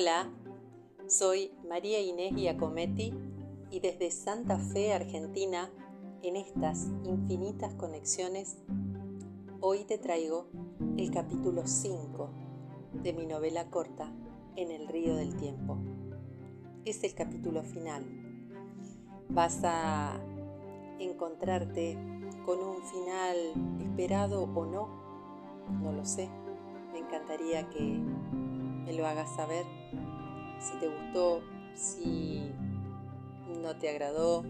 Hola, 0.00 0.30
soy 1.08 1.52
María 1.68 2.00
Inés 2.00 2.34
Giacometti 2.34 3.12
y 3.70 3.80
desde 3.80 4.10
Santa 4.10 4.58
Fe, 4.58 4.94
Argentina, 4.94 5.70
en 6.22 6.36
estas 6.36 6.86
infinitas 7.04 7.74
conexiones, 7.74 8.56
hoy 9.60 9.84
te 9.84 9.98
traigo 9.98 10.46
el 10.96 11.10
capítulo 11.10 11.66
5 11.66 12.30
de 13.02 13.12
mi 13.12 13.26
novela 13.26 13.68
corta 13.68 14.10
En 14.56 14.70
el 14.70 14.88
río 14.88 15.16
del 15.16 15.36
tiempo. 15.36 15.76
Es 16.86 17.04
el 17.04 17.14
capítulo 17.14 17.62
final. 17.62 18.02
Vas 19.28 19.60
a 19.64 20.18
encontrarte 20.98 21.98
con 22.46 22.58
un 22.58 22.82
final 22.84 23.36
esperado 23.82 24.44
o 24.44 24.64
no, 24.64 24.88
no 25.82 25.92
lo 25.92 26.06
sé. 26.06 26.30
Me 26.90 27.00
encantaría 27.00 27.68
que 27.68 28.00
me 28.84 28.92
lo 28.92 29.06
hagas 29.06 29.34
saber 29.34 29.64
si 30.58 30.78
te 30.78 30.88
gustó, 30.88 31.42
si 31.74 32.52
no 33.62 33.76
te 33.76 33.88
agradó. 33.88 34.44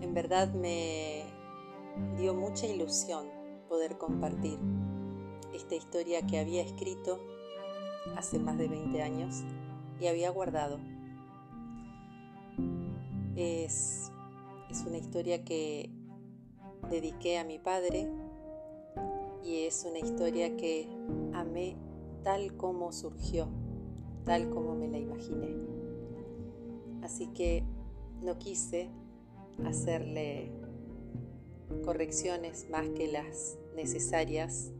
En 0.00 0.14
verdad 0.14 0.52
me 0.54 1.24
dio 2.16 2.34
mucha 2.34 2.66
ilusión 2.66 3.26
poder 3.68 3.98
compartir 3.98 4.58
esta 5.52 5.74
historia 5.74 6.26
que 6.26 6.38
había 6.38 6.62
escrito 6.62 7.20
hace 8.16 8.38
más 8.38 8.58
de 8.58 8.68
20 8.68 9.02
años 9.02 9.42
y 10.00 10.06
había 10.06 10.30
guardado. 10.30 10.78
Es, 13.36 14.10
es 14.70 14.84
una 14.86 14.98
historia 14.98 15.44
que 15.44 15.90
dediqué 16.90 17.38
a 17.38 17.44
mi 17.44 17.58
padre 17.58 18.08
y 19.42 19.64
es 19.64 19.84
una 19.88 19.98
historia 19.98 20.56
que 20.56 20.88
amé 21.34 21.76
tal 22.24 22.56
como 22.56 22.90
surgió, 22.90 23.48
tal 24.24 24.50
como 24.50 24.74
me 24.74 24.88
la 24.88 24.98
imaginé. 24.98 25.54
Así 27.02 27.28
que 27.28 27.62
no 28.22 28.38
quise 28.38 28.90
hacerle 29.64 30.50
correcciones 31.84 32.68
más 32.70 32.88
que 32.88 33.12
las 33.12 33.58
necesarias 33.76 34.72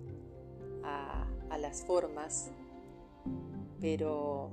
a, 0.83 1.21
las 1.61 1.85
formas, 1.85 2.51
pero 3.81 4.51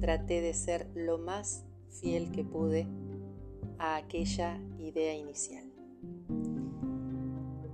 traté 0.00 0.40
de 0.40 0.54
ser 0.54 0.88
lo 0.94 1.18
más 1.18 1.66
fiel 1.90 2.32
que 2.32 2.44
pude 2.44 2.86
a 3.78 3.96
aquella 3.96 4.58
idea 4.78 5.14
inicial. 5.14 5.70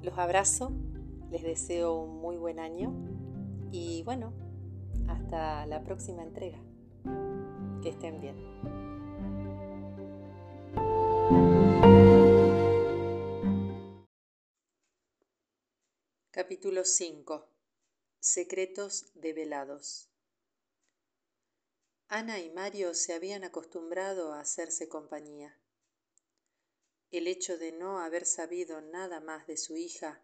Los 0.02 0.19
abrazo, 0.19 0.72
les 1.30 1.45
deseo 1.45 1.95
un 1.95 2.20
muy 2.20 2.36
buen 2.36 2.58
año 2.58 2.92
y 3.77 4.05
bueno, 4.05 4.33
hasta 5.08 5.67
la 5.67 5.83
próxima 5.83 6.22
entrega. 6.22 6.62
Que 7.83 7.89
estén 7.89 8.20
bien. 8.20 8.36
Capítulo 16.30 16.84
5. 16.84 17.48
Secretos 18.20 19.06
develados. 19.14 20.08
Ana 22.06 22.39
y 22.39 22.50
Mario 22.50 22.95
se 22.95 23.12
habían 23.12 23.42
acostumbrado 23.42 24.33
a 24.33 24.39
hacerse 24.39 24.89
compañía. 24.89 25.58
El 27.11 27.27
hecho 27.27 27.58
de 27.58 27.72
no 27.72 27.98
haber 27.98 28.25
sabido 28.25 28.80
nada 28.83 29.19
más 29.19 29.48
de 29.48 29.56
su 29.56 29.77
hija 29.77 30.22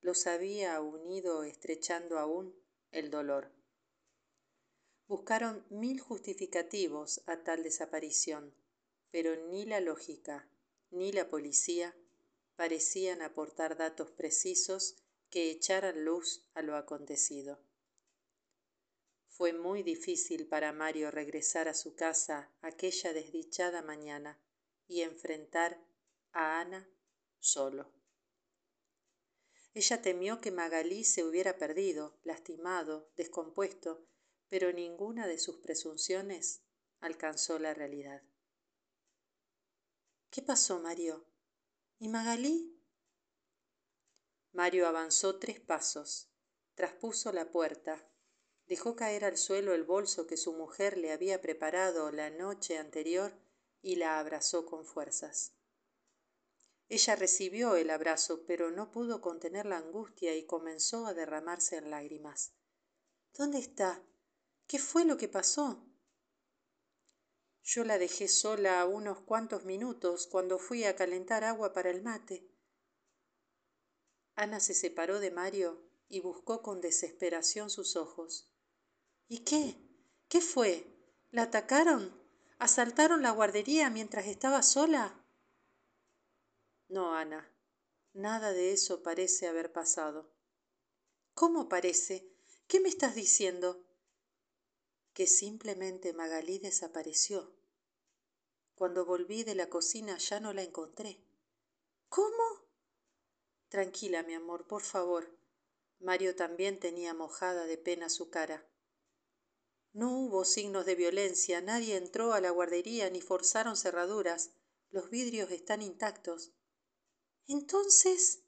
los 0.00 0.26
había 0.26 0.80
unido 0.80 1.44
estrechando 1.44 2.18
aún 2.18 2.67
el 2.90 3.10
dolor. 3.10 3.52
Buscaron 5.06 5.64
mil 5.70 6.00
justificativos 6.00 7.22
a 7.26 7.42
tal 7.42 7.62
desaparición, 7.62 8.54
pero 9.10 9.36
ni 9.50 9.64
la 9.64 9.80
lógica 9.80 10.48
ni 10.90 11.12
la 11.12 11.28
policía 11.28 11.96
parecían 12.56 13.22
aportar 13.22 13.76
datos 13.76 14.10
precisos 14.10 14.96
que 15.30 15.50
echaran 15.50 16.04
luz 16.04 16.46
a 16.54 16.62
lo 16.62 16.76
acontecido. 16.76 17.60
Fue 19.28 19.52
muy 19.52 19.82
difícil 19.82 20.46
para 20.48 20.72
Mario 20.72 21.10
regresar 21.10 21.68
a 21.68 21.74
su 21.74 21.94
casa 21.94 22.50
aquella 22.60 23.12
desdichada 23.12 23.82
mañana 23.82 24.40
y 24.88 25.02
enfrentar 25.02 25.78
a 26.32 26.60
Ana 26.60 26.88
solo. 27.38 27.97
Ella 29.78 30.02
temió 30.02 30.40
que 30.40 30.50
Magalí 30.50 31.04
se 31.04 31.22
hubiera 31.22 31.56
perdido, 31.56 32.18
lastimado, 32.24 33.12
descompuesto, 33.14 34.04
pero 34.48 34.72
ninguna 34.72 35.28
de 35.28 35.38
sus 35.38 35.58
presunciones 35.58 36.64
alcanzó 36.98 37.60
la 37.60 37.74
realidad. 37.74 38.24
¿Qué 40.30 40.42
pasó, 40.42 40.80
Mario? 40.80 41.24
¿Y 42.00 42.08
Magalí? 42.08 42.76
Mario 44.50 44.88
avanzó 44.88 45.38
tres 45.38 45.60
pasos, 45.60 46.28
traspuso 46.74 47.30
la 47.30 47.52
puerta, 47.52 48.04
dejó 48.66 48.96
caer 48.96 49.24
al 49.24 49.38
suelo 49.38 49.74
el 49.74 49.84
bolso 49.84 50.26
que 50.26 50.36
su 50.36 50.54
mujer 50.54 50.98
le 50.98 51.12
había 51.12 51.40
preparado 51.40 52.10
la 52.10 52.30
noche 52.30 52.78
anterior 52.78 53.32
y 53.80 53.94
la 53.94 54.18
abrazó 54.18 54.66
con 54.66 54.84
fuerzas. 54.84 55.57
Ella 56.88 57.16
recibió 57.16 57.76
el 57.76 57.90
abrazo, 57.90 58.44
pero 58.46 58.70
no 58.70 58.90
pudo 58.90 59.20
contener 59.20 59.66
la 59.66 59.76
angustia 59.76 60.34
y 60.34 60.46
comenzó 60.46 61.06
a 61.06 61.14
derramarse 61.14 61.76
en 61.76 61.90
lágrimas. 61.90 62.54
¿Dónde 63.34 63.58
está? 63.58 64.02
¿Qué 64.66 64.78
fue 64.78 65.04
lo 65.04 65.18
que 65.18 65.28
pasó? 65.28 65.84
Yo 67.62 67.84
la 67.84 67.98
dejé 67.98 68.28
sola 68.28 68.86
unos 68.86 69.20
cuantos 69.20 69.66
minutos 69.66 70.26
cuando 70.26 70.58
fui 70.58 70.84
a 70.84 70.96
calentar 70.96 71.44
agua 71.44 71.74
para 71.74 71.90
el 71.90 72.02
mate. 72.02 72.50
Ana 74.34 74.58
se 74.58 74.72
separó 74.72 75.20
de 75.20 75.30
Mario 75.30 75.90
y 76.08 76.20
buscó 76.20 76.62
con 76.62 76.80
desesperación 76.80 77.68
sus 77.68 77.96
ojos. 77.96 78.50
¿Y 79.26 79.40
qué? 79.40 79.76
¿Qué 80.28 80.40
fue? 80.40 80.86
¿La 81.30 81.42
atacaron? 81.42 82.18
¿Asaltaron 82.58 83.20
la 83.20 83.32
guardería 83.32 83.90
mientras 83.90 84.26
estaba 84.26 84.62
sola? 84.62 85.22
No, 86.88 87.14
Ana, 87.14 87.54
nada 88.14 88.52
de 88.52 88.72
eso 88.72 89.02
parece 89.02 89.46
haber 89.46 89.72
pasado. 89.72 90.30
¿Cómo 91.34 91.68
parece? 91.68 92.32
¿Qué 92.66 92.80
me 92.80 92.88
estás 92.88 93.14
diciendo? 93.14 93.84
Que 95.12 95.26
simplemente 95.26 96.12
Magalí 96.14 96.58
desapareció. 96.58 97.54
Cuando 98.74 99.04
volví 99.04 99.44
de 99.44 99.54
la 99.54 99.68
cocina 99.68 100.16
ya 100.18 100.40
no 100.40 100.52
la 100.52 100.62
encontré. 100.62 101.22
¿Cómo? 102.08 102.68
Tranquila, 103.68 104.22
mi 104.22 104.34
amor, 104.34 104.66
por 104.66 104.82
favor. 104.82 105.36
Mario 105.98 106.36
también 106.36 106.80
tenía 106.80 107.12
mojada 107.12 107.66
de 107.66 107.76
pena 107.76 108.08
su 108.08 108.30
cara. 108.30 108.66
No 109.92 110.12
hubo 110.12 110.44
signos 110.44 110.86
de 110.86 110.94
violencia, 110.94 111.60
nadie 111.60 111.96
entró 111.96 112.32
a 112.32 112.40
la 112.40 112.50
guardería 112.50 113.10
ni 113.10 113.20
forzaron 113.20 113.76
cerraduras. 113.76 114.52
Los 114.90 115.10
vidrios 115.10 115.50
están 115.50 115.82
intactos. 115.82 116.52
Entonces... 117.48 118.44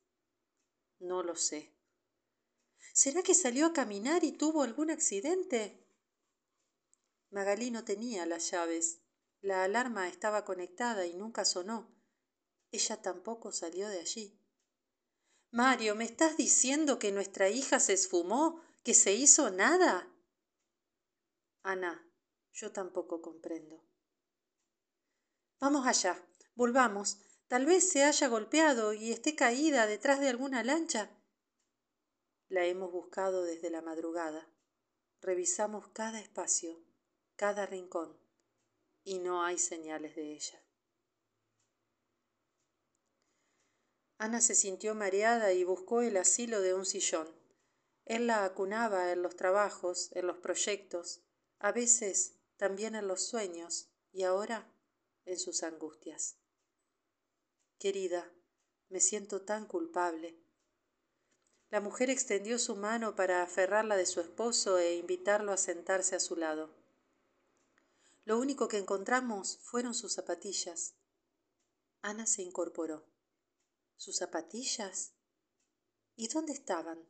No 0.99 1.23
lo 1.23 1.35
sé. 1.35 1.75
¿Será 2.93 3.23
que 3.23 3.35
salió 3.35 3.67
a 3.67 3.73
caminar 3.73 4.23
y 4.25 4.33
tuvo 4.33 4.63
algún 4.63 4.91
accidente? 4.91 5.87
Magalí 7.31 7.71
no 7.71 7.85
tenía 7.85 8.27
las 8.27 8.51
llaves. 8.51 9.01
La 9.41 9.65
alarma 9.65 10.07
estaba 10.09 10.45
conectada 10.45 11.07
y 11.07 11.15
nunca 11.15 11.47
sonó. 11.47 11.97
Ella 12.71 13.01
tampoco 13.01 13.53
salió 13.53 13.89
de 13.89 14.01
allí. 14.01 14.39
Mario, 15.51 15.97
¿me 15.97 16.05
estás 16.05 16.37
diciendo 16.37 16.99
que 16.99 17.11
nuestra 17.11 17.49
hija 17.49 17.81
se 17.81 17.95
esfumó, 17.95 18.63
que 18.85 18.93
se 18.93 19.15
hizo 19.15 19.51
nada? 19.51 20.09
Ana, 21.63 22.07
yo 22.53 22.71
tampoco 22.71 23.23
comprendo. 23.23 23.83
Vamos 25.59 25.87
allá, 25.87 26.23
volvamos. 26.55 27.19
Tal 27.51 27.67
vez 27.67 27.91
se 27.91 28.05
haya 28.05 28.29
golpeado 28.29 28.93
y 28.93 29.11
esté 29.11 29.35
caída 29.35 29.89
detrás 29.89 30.21
de 30.21 30.29
alguna 30.29 30.63
lancha. 30.63 31.11
La 32.49 32.65
hemos 32.65 32.93
buscado 32.93 33.43
desde 33.43 33.71
la 33.71 33.83
madrugada. 33.83 34.49
Revisamos 35.21 35.89
cada 35.89 36.21
espacio, 36.21 36.81
cada 37.35 37.67
rincón, 37.67 38.17
y 39.03 39.19
no 39.19 39.43
hay 39.43 39.59
señales 39.59 40.15
de 40.15 40.33
ella. 40.33 40.63
Ana 44.19 44.41
se 44.41 44.55
sintió 44.55 44.95
mareada 44.95 45.53
y 45.53 45.65
buscó 45.65 46.03
el 46.03 46.19
asilo 46.19 46.61
de 46.61 46.75
un 46.75 46.87
sillón. 46.87 47.35
Él 48.05 48.29
la 48.29 48.45
acunaba 48.45 49.11
en 49.11 49.23
los 49.23 49.35
trabajos, 49.35 50.13
en 50.13 50.29
los 50.29 50.37
proyectos, 50.39 51.25
a 51.59 51.73
veces 51.73 52.39
también 52.57 52.95
en 52.95 53.09
los 53.09 53.27
sueños 53.27 53.91
y 54.13 54.23
ahora 54.23 54.73
en 55.25 55.37
sus 55.37 55.65
angustias. 55.65 56.37
Querida, 57.81 58.31
me 58.91 59.01
siento 59.01 59.41
tan 59.41 59.65
culpable. 59.65 60.39
La 61.71 61.81
mujer 61.81 62.11
extendió 62.11 62.59
su 62.59 62.77
mano 62.77 63.17
para 63.17 63.43
aferrarla 63.43 63.97
de 63.97 64.05
su 64.05 64.21
esposo 64.21 64.79
e 64.79 64.97
invitarlo 64.97 65.51
a 65.51 65.57
sentarse 65.57 66.15
a 66.15 66.21
su 66.21 66.37
lado. 66.37 66.77
Lo 68.27 68.39
único 68.39 68.69
que 68.69 68.77
encontramos 68.77 69.57
fueron 69.63 69.95
sus 69.95 70.13
zapatillas. 70.13 70.95
Ana 72.03 72.27
se 72.27 72.43
incorporó. 72.43 73.07
¿Sus 73.97 74.19
zapatillas? 74.19 75.15
¿Y 76.17 76.29
dónde 76.29 76.53
estaban? 76.53 77.09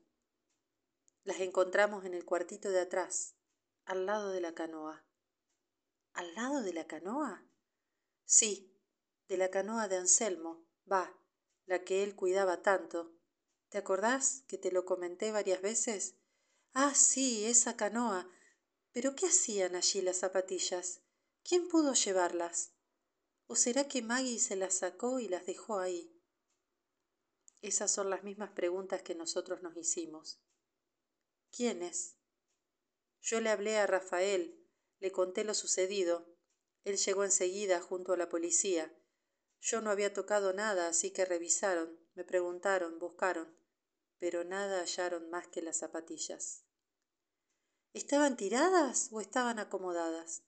Las 1.25 1.41
encontramos 1.41 2.05
en 2.05 2.15
el 2.15 2.25
cuartito 2.25 2.71
de 2.71 2.79
atrás, 2.79 3.35
al 3.87 4.07
lado 4.07 4.31
de 4.31 4.41
la 4.41 4.55
canoa. 4.55 5.05
¿Al 6.13 6.33
lado 6.37 6.63
de 6.63 6.73
la 6.73 6.87
canoa? 6.87 7.45
Sí, 8.25 8.80
de 9.31 9.37
la 9.37 9.49
canoa 9.49 9.87
de 9.87 9.97
Anselmo, 9.97 10.67
va, 10.91 11.17
la 11.65 11.85
que 11.85 12.03
él 12.03 12.17
cuidaba 12.17 12.63
tanto. 12.63 13.15
¿Te 13.69 13.79
acordás 13.79 14.43
que 14.49 14.59
te 14.59 14.73
lo 14.73 14.85
comenté 14.85 15.31
varias 15.31 15.63
veces? 15.63 16.17
Ah, 16.73 16.97
sí, 16.97 17.45
esa 17.45 17.77
canoa. 17.77 18.29
Pero 18.91 19.15
¿qué 19.15 19.27
hacían 19.27 19.77
allí 19.77 20.03
las 20.03 20.17
zapatillas? 20.17 21.03
¿Quién 21.45 21.69
pudo 21.69 21.95
llevarlas? 21.95 22.73
¿O 23.47 23.55
será 23.55 23.87
que 23.87 24.03
Maggie 24.03 24.41
se 24.41 24.57
las 24.57 24.75
sacó 24.75 25.21
y 25.21 25.29
las 25.29 25.47
dejó 25.47 25.79
ahí? 25.79 26.13
Esas 27.63 27.93
son 27.93 28.11
las 28.11 28.25
mismas 28.25 28.51
preguntas 28.51 29.03
que 29.03 29.15
nosotros 29.15 29.63
nos 29.63 29.77
hicimos. 29.77 30.41
¿Quién 31.53 31.85
es? 31.85 32.17
Yo 33.21 33.41
le 33.41 33.51
hablé 33.51 33.79
a 33.79 33.87
Rafael, 33.87 34.61
le 34.99 35.13
conté 35.13 35.45
lo 35.45 35.55
sucedido. 35.55 36.37
Él 36.83 36.97
llegó 36.97 37.23
enseguida 37.23 37.81
junto 37.81 38.13
a 38.13 38.17
la 38.17 38.29
policía. 38.29 38.93
Yo 39.61 39.81
no 39.81 39.91
había 39.91 40.13
tocado 40.15 40.53
nada, 40.53 40.89
así 40.89 41.11
que 41.11 41.25
revisaron, 41.25 41.99
me 42.15 42.25
preguntaron, 42.25 42.99
buscaron, 42.99 43.55
pero 44.19 44.45
nada 44.45 44.81
hallaron 44.81 45.31
más 45.31 45.47
que 45.49 45.63
las 45.63 45.79
zapatillas. 45.79 46.65
¿Estaban 47.93 48.37
tiradas 48.37 49.09
o 49.13 49.21
estaban 49.21 49.59
acomodadas? 49.59 50.45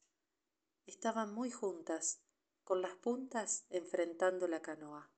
Estaban 0.87 1.33
muy 1.35 1.51
juntas, 1.51 2.21
con 2.65 2.83
las 2.83 2.95
puntas 2.95 3.67
enfrentando 3.71 4.49
la 4.49 4.63
canoa. 4.63 5.11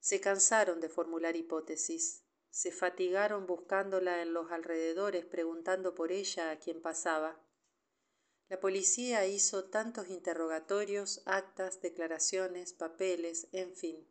Se 0.00 0.20
cansaron 0.20 0.80
de 0.80 0.88
formular 0.88 1.36
hipótesis, 1.36 2.24
se 2.50 2.70
fatigaron 2.70 3.46
buscándola 3.46 4.22
en 4.22 4.32
los 4.32 4.50
alrededores, 4.52 5.24
preguntando 5.24 5.94
por 5.94 6.12
ella 6.12 6.50
a 6.50 6.58
quien 6.58 6.80
pasaba. 6.82 7.40
La 8.54 8.60
policía 8.60 9.26
hizo 9.26 9.64
tantos 9.64 10.08
interrogatorios, 10.08 11.22
actas, 11.26 11.80
declaraciones, 11.80 12.72
papeles, 12.72 13.48
en 13.50 13.74
fin, 13.74 14.08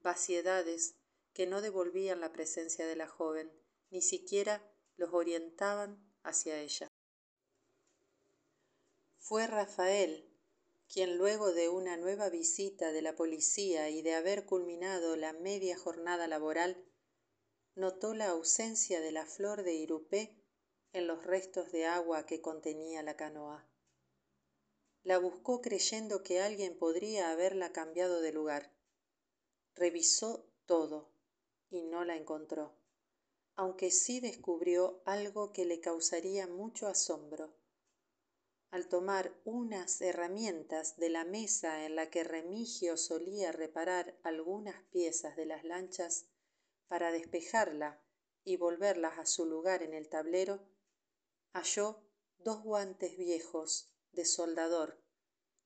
vaciedades 0.00 0.96
que 1.34 1.46
no 1.46 1.60
devolvían 1.60 2.22
la 2.22 2.32
presencia 2.32 2.86
de 2.86 2.96
la 2.96 3.06
joven, 3.06 3.52
ni 3.90 4.00
siquiera 4.00 4.66
los 4.96 5.12
orientaban 5.12 6.10
hacia 6.22 6.58
ella. 6.58 6.88
Fue 9.18 9.46
Rafael 9.46 10.26
quien 10.90 11.18
luego 11.18 11.52
de 11.52 11.68
una 11.68 11.98
nueva 11.98 12.30
visita 12.30 12.92
de 12.92 13.02
la 13.02 13.14
policía 13.14 13.90
y 13.90 14.00
de 14.00 14.14
haber 14.14 14.46
culminado 14.46 15.16
la 15.16 15.34
media 15.34 15.76
jornada 15.76 16.26
laboral, 16.26 16.82
notó 17.74 18.14
la 18.14 18.30
ausencia 18.30 19.02
de 19.02 19.12
la 19.12 19.26
flor 19.26 19.64
de 19.64 19.74
irupé 19.74 20.45
en 20.96 21.06
los 21.06 21.24
restos 21.24 21.72
de 21.72 21.84
agua 21.84 22.24
que 22.24 22.40
contenía 22.40 23.02
la 23.02 23.16
canoa. 23.16 23.68
La 25.02 25.18
buscó 25.18 25.60
creyendo 25.60 26.22
que 26.22 26.40
alguien 26.40 26.78
podría 26.78 27.30
haberla 27.30 27.70
cambiado 27.70 28.22
de 28.22 28.32
lugar. 28.32 28.72
Revisó 29.74 30.48
todo 30.64 31.12
y 31.68 31.82
no 31.82 32.06
la 32.06 32.16
encontró, 32.16 32.72
aunque 33.56 33.90
sí 33.90 34.20
descubrió 34.20 35.02
algo 35.04 35.52
que 35.52 35.66
le 35.66 35.80
causaría 35.80 36.46
mucho 36.46 36.86
asombro 36.88 37.54
al 38.70 38.88
tomar 38.88 39.32
unas 39.44 40.00
herramientas 40.00 40.96
de 40.96 41.10
la 41.10 41.24
mesa 41.24 41.84
en 41.84 41.94
la 41.94 42.10
que 42.10 42.24
Remigio 42.24 42.96
solía 42.96 43.52
reparar 43.52 44.18
algunas 44.22 44.82
piezas 44.90 45.36
de 45.36 45.46
las 45.46 45.62
lanchas 45.62 46.26
para 46.88 47.12
despejarla 47.12 48.02
y 48.44 48.56
volverlas 48.56 49.18
a 49.18 49.26
su 49.26 49.44
lugar 49.44 49.82
en 49.82 49.92
el 49.92 50.08
tablero, 50.08 50.60
halló 51.56 52.02
dos 52.36 52.62
guantes 52.62 53.16
viejos 53.16 53.90
de 54.12 54.26
soldador 54.26 55.02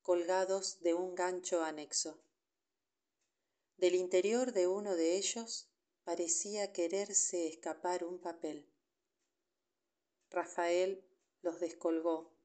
colgados 0.02 0.80
de 0.82 0.94
un 0.94 1.16
gancho 1.16 1.64
anexo. 1.64 2.22
Del 3.76 3.96
interior 3.96 4.52
de 4.52 4.68
uno 4.68 4.94
de 4.94 5.16
ellos 5.16 5.68
parecía 6.04 6.72
quererse 6.72 7.48
escapar 7.48 8.04
un 8.04 8.20
papel. 8.20 8.72
Rafael 10.30 11.04
los 11.42 11.58
descolgó 11.58 12.36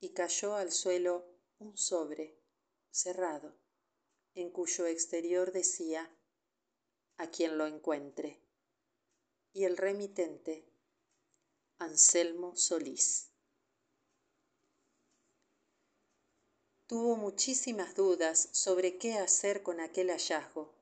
y 0.00 0.14
cayó 0.14 0.54
al 0.54 0.72
suelo 0.72 1.26
un 1.58 1.76
sobre 1.76 2.40
cerrado, 2.90 3.58
en 4.32 4.50
cuyo 4.50 4.86
exterior 4.86 5.52
decía 5.52 6.16
a 7.18 7.30
quien 7.30 7.58
lo 7.58 7.66
encuentre, 7.66 8.42
y 9.52 9.64
el 9.64 9.76
remitente 9.76 10.69
Anselmo 11.82 12.54
Solís. 12.56 13.30
Tuvo 16.86 17.16
muchísimas 17.16 17.94
dudas 17.94 18.50
sobre 18.52 18.98
qué 18.98 19.14
hacer 19.14 19.62
con 19.62 19.80
aquel 19.80 20.10
hallazgo. 20.10 20.74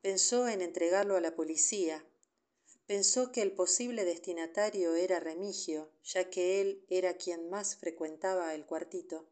Pensó 0.00 0.48
en 0.48 0.62
entregarlo 0.62 1.14
a 1.14 1.20
la 1.20 1.36
policía, 1.36 2.04
Pensó 2.86 3.30
que 3.30 3.40
el 3.40 3.52
posible 3.52 4.04
destinatario 4.04 4.96
era 4.96 5.20
Remigio, 5.20 5.92
ya 6.02 6.28
que 6.28 6.60
él 6.60 6.84
era 6.88 7.16
quien 7.16 7.48
más 7.48 7.76
frecuentaba 7.76 8.52
el 8.52 8.66
cuartito, 8.66 9.28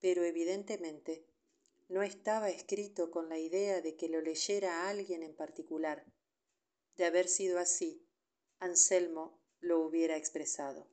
pero 0.00 0.24
evidentemente 0.24 1.24
no 1.88 2.02
estaba 2.02 2.50
escrito 2.50 3.12
con 3.12 3.28
la 3.28 3.38
idea 3.38 3.80
de 3.80 3.94
que 3.94 4.08
lo 4.08 4.20
leyera 4.20 4.82
a 4.82 4.88
alguien 4.88 5.22
en 5.22 5.36
particular. 5.36 6.04
De 6.96 7.04
haber 7.04 7.28
sido 7.28 7.60
así, 7.60 8.04
Anselmo 8.58 9.37
lo 9.60 9.80
hubiera 9.80 10.16
expresado. 10.16 10.88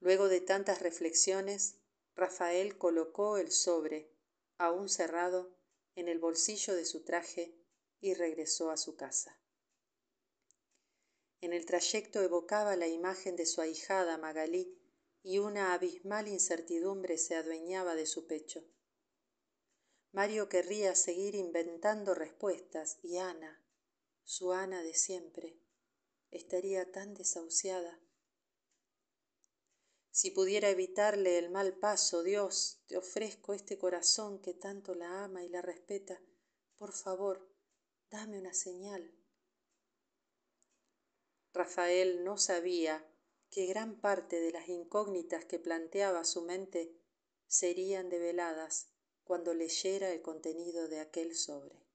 Luego 0.00 0.28
de 0.28 0.40
tantas 0.40 0.80
reflexiones, 0.80 1.76
Rafael 2.14 2.78
colocó 2.78 3.36
el 3.36 3.50
sobre, 3.52 4.10
aún 4.58 4.88
cerrado, 4.88 5.54
en 5.94 6.08
el 6.08 6.18
bolsillo 6.18 6.74
de 6.74 6.84
su 6.84 7.04
traje 7.04 7.54
y 8.00 8.14
regresó 8.14 8.70
a 8.70 8.76
su 8.76 8.96
casa. 8.96 9.38
En 11.40 11.52
el 11.52 11.64
trayecto 11.64 12.22
evocaba 12.22 12.76
la 12.76 12.86
imagen 12.86 13.36
de 13.36 13.46
su 13.46 13.60
ahijada 13.60 14.18
Magalí 14.18 14.78
y 15.22 15.38
una 15.38 15.74
abismal 15.74 16.28
incertidumbre 16.28 17.18
se 17.18 17.34
adueñaba 17.34 17.94
de 17.94 18.06
su 18.06 18.26
pecho. 18.26 18.64
Mario 20.12 20.48
querría 20.48 20.94
seguir 20.94 21.34
inventando 21.34 22.14
respuestas 22.14 22.98
y 23.02 23.18
Ana, 23.18 23.64
su 24.24 24.52
Ana 24.52 24.82
de 24.82 24.94
siempre, 24.94 25.58
estaría 26.30 26.90
tan 26.90 27.14
desahuciada. 27.14 28.00
Si 30.10 30.30
pudiera 30.30 30.68
evitarle 30.68 31.38
el 31.38 31.50
mal 31.50 31.78
paso, 31.78 32.22
Dios, 32.22 32.82
te 32.86 32.96
ofrezco 32.96 33.54
este 33.54 33.78
corazón 33.78 34.40
que 34.40 34.54
tanto 34.54 34.94
la 34.94 35.24
ama 35.24 35.44
y 35.44 35.48
la 35.48 35.62
respeta. 35.62 36.20
Por 36.76 36.92
favor, 36.92 37.48
dame 38.10 38.38
una 38.38 38.52
señal. 38.52 39.14
Rafael 41.52 42.24
no 42.24 42.38
sabía 42.38 43.06
que 43.50 43.66
gran 43.66 44.00
parte 44.00 44.40
de 44.40 44.52
las 44.52 44.68
incógnitas 44.68 45.44
que 45.44 45.58
planteaba 45.58 46.24
su 46.24 46.42
mente 46.42 46.96
serían 47.46 48.08
develadas 48.08 48.90
cuando 49.24 49.54
leyera 49.54 50.10
el 50.10 50.22
contenido 50.22 50.88
de 50.88 51.00
aquel 51.00 51.34
sobre. 51.34 51.89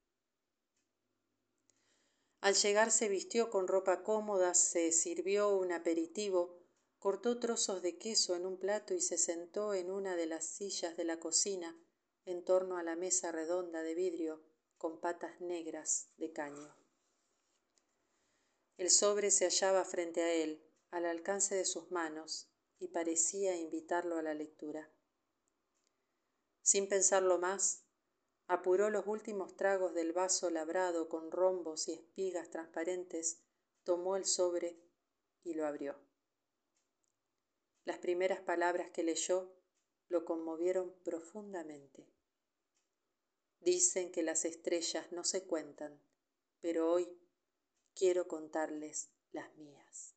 Al 2.45 2.53
llegar 2.53 2.91
se 2.91 3.09
vistió 3.09 3.49
con 3.49 3.67
ropa 3.67 4.03
cómoda, 4.03 4.53
se 4.53 4.91
sirvió 4.91 5.57
un 5.57 5.71
aperitivo, 5.71 6.59
cortó 6.99 7.39
trozos 7.39 7.81
de 7.81 7.97
queso 7.97 8.35
en 8.35 8.45
un 8.45 8.59
plato 8.59 8.93
y 8.93 9.01
se 9.01 9.17
sentó 9.17 9.73
en 9.73 9.89
una 9.89 10.15
de 10.15 10.27
las 10.27 10.45
sillas 10.45 10.95
de 10.95 11.05
la 11.05 11.19
cocina 11.19 11.75
en 12.23 12.45
torno 12.45 12.77
a 12.77 12.83
la 12.83 12.95
mesa 12.95 13.31
redonda 13.31 13.81
de 13.81 13.95
vidrio 13.95 14.43
con 14.77 15.01
patas 15.01 15.41
negras 15.41 16.11
de 16.17 16.33
caño. 16.33 16.77
El 18.77 18.91
sobre 18.91 19.31
se 19.31 19.45
hallaba 19.45 19.83
frente 19.83 20.21
a 20.21 20.31
él, 20.31 20.63
al 20.91 21.07
alcance 21.07 21.55
de 21.55 21.65
sus 21.65 21.89
manos, 21.89 22.51
y 22.77 22.89
parecía 22.89 23.55
invitarlo 23.55 24.17
a 24.17 24.21
la 24.21 24.35
lectura. 24.35 24.93
Sin 26.61 26.87
pensarlo 26.87 27.39
más, 27.39 27.84
apuró 28.47 28.89
los 28.89 29.07
últimos 29.07 29.55
tragos 29.55 29.93
del 29.93 30.13
vaso 30.13 30.49
labrado 30.49 31.09
con 31.09 31.31
rombos 31.31 31.87
y 31.87 31.93
espigas 31.93 32.49
transparentes, 32.49 33.41
tomó 33.83 34.15
el 34.15 34.25
sobre 34.25 34.79
y 35.43 35.53
lo 35.53 35.65
abrió. 35.65 35.95
Las 37.85 37.99
primeras 37.99 38.41
palabras 38.41 38.89
que 38.91 39.03
leyó 39.03 39.55
lo 40.09 40.25
conmovieron 40.25 40.93
profundamente. 41.03 42.07
Dicen 43.59 44.11
que 44.11 44.23
las 44.23 44.45
estrellas 44.45 45.11
no 45.11 45.23
se 45.23 45.45
cuentan, 45.45 45.99
pero 46.61 46.91
hoy 46.91 47.19
quiero 47.95 48.27
contarles 48.27 49.09
las 49.31 49.55
mías. 49.55 50.15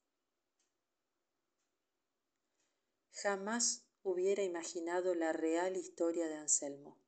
Jamás 3.13 3.87
hubiera 4.03 4.43
imaginado 4.43 5.15
la 5.15 5.33
real 5.33 5.77
historia 5.77 6.29
de 6.29 6.37
Anselmo. 6.37 6.99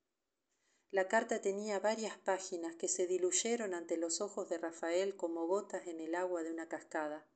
La 0.92 1.06
carta 1.06 1.40
tenía 1.40 1.78
varias 1.78 2.18
páginas 2.18 2.74
que 2.74 2.88
se 2.88 3.06
diluyeron 3.06 3.74
ante 3.74 3.96
los 3.96 4.20
ojos 4.20 4.48
de 4.48 4.58
Rafael 4.58 5.14
como 5.14 5.46
gotas 5.46 5.86
en 5.86 6.00
el 6.00 6.16
agua 6.16 6.42
de 6.42 6.50
una 6.50 6.68
cascada. 6.68 7.28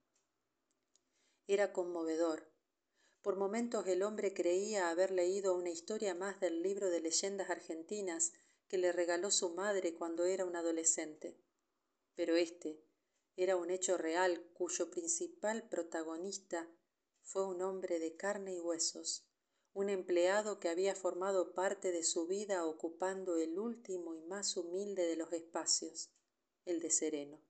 Era 1.47 1.73
conmovedor. 1.73 2.51
Por 3.23 3.37
momentos 3.37 3.87
el 3.87 4.03
hombre 4.03 4.35
creía 4.35 4.91
haber 4.91 5.13
leído 5.13 5.55
una 5.57 5.71
historia 5.71 6.17
más 6.17 6.41
del 6.41 6.63
libro 6.63 6.91
de 6.91 7.01
leyendas 7.01 7.49
argentinas 7.49 8.33
que 8.67 8.77
le 8.77 8.91
regaló 8.91 9.31
su 9.31 9.51
madre 9.51 9.95
cuando 9.95 10.25
era 10.25 10.45
un 10.45 10.57
adolescente. 10.57 11.39
Pero 12.17 12.35
este 12.35 12.83
era 13.37 13.57
un 13.57 13.71
hecho 13.71 13.97
real 13.97 14.51
cuyo 14.53 14.91
principal 14.91 15.69
protagonista 15.69 16.69
fue 17.23 17.47
un 17.47 17.63
hombre 17.63 18.01
de 18.01 18.17
carne 18.17 18.55
y 18.55 18.61
huesos, 18.61 19.29
un 19.75 19.91
empleado 19.91 20.61
que 20.61 20.69
había 20.69 20.95
formado 20.95 21.53
parte 21.53 21.91
de 21.91 22.05
su 22.05 22.29
vida 22.29 22.65
ocupando 22.65 23.37
el 23.37 23.59
último 23.59 24.15
y 24.15 24.23
más 24.23 24.57
humilde 24.57 25.07
de 25.07 25.17
los 25.17 25.33
espacios, 25.33 26.11
el 26.65 26.81
de 26.81 26.91
sereno. 26.91 27.41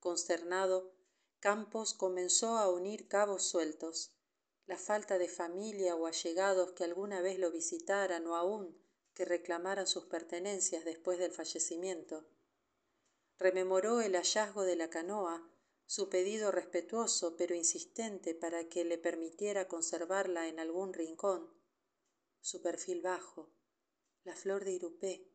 Consternado, 0.00 0.94
Campos 1.38 1.92
comenzó 1.92 2.56
a 2.56 2.70
unir 2.70 3.06
cabos 3.08 3.42
sueltos, 3.42 4.16
la 4.64 4.78
falta 4.78 5.18
de 5.18 5.28
familia 5.28 5.94
o 5.94 6.06
allegados 6.06 6.72
que 6.72 6.84
alguna 6.84 7.20
vez 7.20 7.38
lo 7.38 7.50
visitaran 7.50 8.26
o 8.26 8.34
aún 8.34 8.82
que 9.12 9.26
reclamaran 9.26 9.86
sus 9.86 10.06
pertenencias 10.06 10.86
después 10.86 11.18
del 11.18 11.32
fallecimiento. 11.32 12.24
Rememoró 13.38 14.00
el 14.00 14.14
hallazgo 14.14 14.62
de 14.62 14.76
la 14.76 14.88
canoa, 14.88 15.46
su 15.86 16.08
pedido 16.08 16.50
respetuoso 16.50 17.36
pero 17.36 17.54
insistente 17.54 18.34
para 18.34 18.68
que 18.68 18.84
le 18.84 18.98
permitiera 18.98 19.68
conservarla 19.68 20.48
en 20.48 20.58
algún 20.58 20.92
rincón, 20.92 21.50
su 22.40 22.62
perfil 22.62 23.02
bajo, 23.02 23.52
la 24.24 24.34
flor 24.34 24.64
de 24.64 24.72
irupé, 24.72 25.30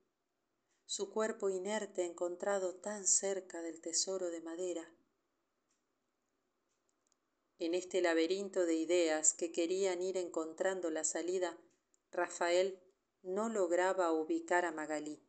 su 0.85 1.11
cuerpo 1.11 1.49
inerte 1.49 2.03
encontrado 2.03 2.75
tan 2.75 3.05
cerca 3.05 3.61
del 3.61 3.79
tesoro 3.79 4.31
de 4.31 4.41
madera. 4.41 4.95
En 7.59 7.75
este 7.75 8.01
laberinto 8.01 8.65
de 8.65 8.75
ideas 8.75 9.33
que 9.33 9.51
querían 9.51 10.01
ir 10.01 10.17
encontrando 10.17 10.89
la 10.89 11.03
salida, 11.03 11.59
Rafael 12.09 12.81
no 13.21 13.49
lograba 13.49 14.11
ubicar 14.13 14.65
a 14.65 14.71
Magalí. 14.71 15.21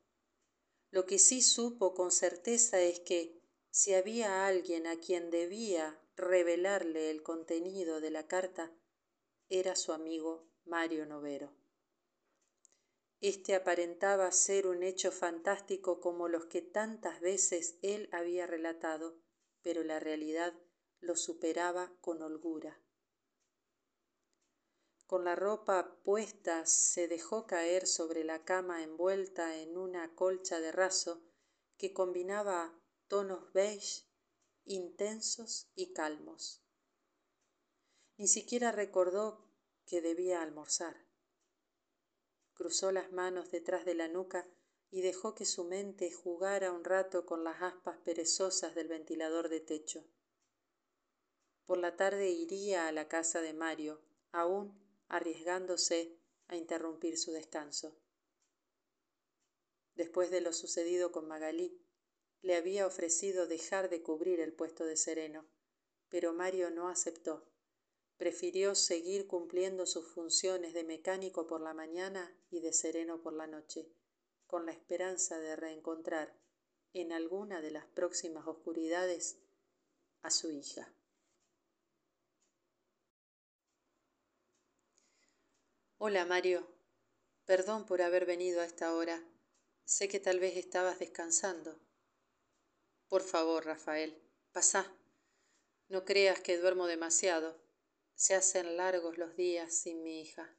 Lo 0.90 1.06
que 1.06 1.18
sí 1.18 1.42
supo 1.42 1.92
con 1.92 2.10
certeza 2.10 2.80
es 2.80 3.00
que 3.00 3.39
si 3.70 3.94
había 3.94 4.46
alguien 4.46 4.86
a 4.86 4.98
quien 4.98 5.30
debía 5.30 6.00
revelarle 6.16 7.10
el 7.10 7.22
contenido 7.22 8.00
de 8.00 8.10
la 8.10 8.26
carta, 8.26 8.72
era 9.48 9.76
su 9.76 9.92
amigo 9.92 10.48
Mario 10.64 11.06
Novero. 11.06 11.52
Este 13.20 13.54
aparentaba 13.54 14.32
ser 14.32 14.66
un 14.66 14.82
hecho 14.82 15.12
fantástico 15.12 16.00
como 16.00 16.28
los 16.28 16.46
que 16.46 16.62
tantas 16.62 17.20
veces 17.20 17.78
él 17.82 18.08
había 18.12 18.46
relatado, 18.46 19.20
pero 19.62 19.84
la 19.84 20.00
realidad 20.00 20.54
lo 21.00 21.16
superaba 21.16 21.92
con 22.00 22.22
holgura. 22.22 22.80
Con 25.06 25.24
la 25.24 25.36
ropa 25.36 25.96
puesta 26.02 26.64
se 26.66 27.08
dejó 27.08 27.46
caer 27.46 27.86
sobre 27.86 28.24
la 28.24 28.44
cama 28.44 28.82
envuelta 28.82 29.56
en 29.58 29.76
una 29.76 30.14
colcha 30.14 30.60
de 30.60 30.72
raso 30.72 31.22
que 31.76 31.92
combinaba 31.92 32.79
tonos 33.10 33.52
beige 33.52 34.04
intensos 34.66 35.68
y 35.74 35.92
calmos. 35.92 36.62
Ni 38.16 38.28
siquiera 38.28 38.70
recordó 38.70 39.44
que 39.84 40.00
debía 40.00 40.42
almorzar. 40.42 40.96
Cruzó 42.54 42.92
las 42.92 43.10
manos 43.10 43.50
detrás 43.50 43.84
de 43.84 43.94
la 43.94 44.06
nuca 44.06 44.46
y 44.92 45.00
dejó 45.00 45.34
que 45.34 45.44
su 45.44 45.64
mente 45.64 46.12
jugara 46.12 46.70
un 46.70 46.84
rato 46.84 47.26
con 47.26 47.42
las 47.42 47.60
aspas 47.62 47.98
perezosas 47.98 48.76
del 48.76 48.86
ventilador 48.86 49.48
de 49.48 49.58
techo. 49.58 50.04
Por 51.66 51.78
la 51.78 51.96
tarde 51.96 52.30
iría 52.30 52.86
a 52.86 52.92
la 52.92 53.08
casa 53.08 53.40
de 53.40 53.54
Mario, 53.54 54.00
aún 54.30 54.80
arriesgándose 55.08 56.16
a 56.46 56.54
interrumpir 56.54 57.18
su 57.18 57.32
descanso. 57.32 57.98
Después 59.96 60.30
de 60.30 60.42
lo 60.42 60.52
sucedido 60.52 61.10
con 61.10 61.26
Magalí, 61.26 61.89
le 62.42 62.56
había 62.56 62.86
ofrecido 62.86 63.46
dejar 63.46 63.90
de 63.90 64.02
cubrir 64.02 64.40
el 64.40 64.52
puesto 64.52 64.84
de 64.84 64.96
sereno, 64.96 65.46
pero 66.08 66.32
Mario 66.32 66.70
no 66.70 66.88
aceptó. 66.88 67.46
Prefirió 68.16 68.74
seguir 68.74 69.26
cumpliendo 69.26 69.86
sus 69.86 70.06
funciones 70.06 70.74
de 70.74 70.84
mecánico 70.84 71.46
por 71.46 71.60
la 71.60 71.74
mañana 71.74 72.34
y 72.50 72.60
de 72.60 72.72
sereno 72.72 73.22
por 73.22 73.32
la 73.32 73.46
noche, 73.46 73.90
con 74.46 74.66
la 74.66 74.72
esperanza 74.72 75.38
de 75.38 75.56
reencontrar 75.56 76.38
en 76.92 77.12
alguna 77.12 77.60
de 77.60 77.70
las 77.70 77.86
próximas 77.86 78.46
oscuridades 78.46 79.38
a 80.22 80.30
su 80.30 80.50
hija. 80.50 80.92
Hola 85.98 86.24
Mario, 86.24 86.66
perdón 87.44 87.86
por 87.86 88.02
haber 88.02 88.26
venido 88.26 88.60
a 88.60 88.64
esta 88.64 88.94
hora. 88.94 89.22
Sé 89.84 90.08
que 90.08 90.18
tal 90.18 90.40
vez 90.40 90.56
estabas 90.56 90.98
descansando. 90.98 91.78
Por 93.10 93.22
favor, 93.22 93.64
Rafael, 93.66 94.16
pasá. 94.52 94.96
No 95.88 96.04
creas 96.04 96.38
que 96.40 96.58
duermo 96.58 96.86
demasiado. 96.86 97.60
Se 98.14 98.36
hacen 98.36 98.76
largos 98.76 99.18
los 99.18 99.34
días 99.34 99.74
sin 99.74 100.04
mi 100.04 100.20
hija. 100.20 100.56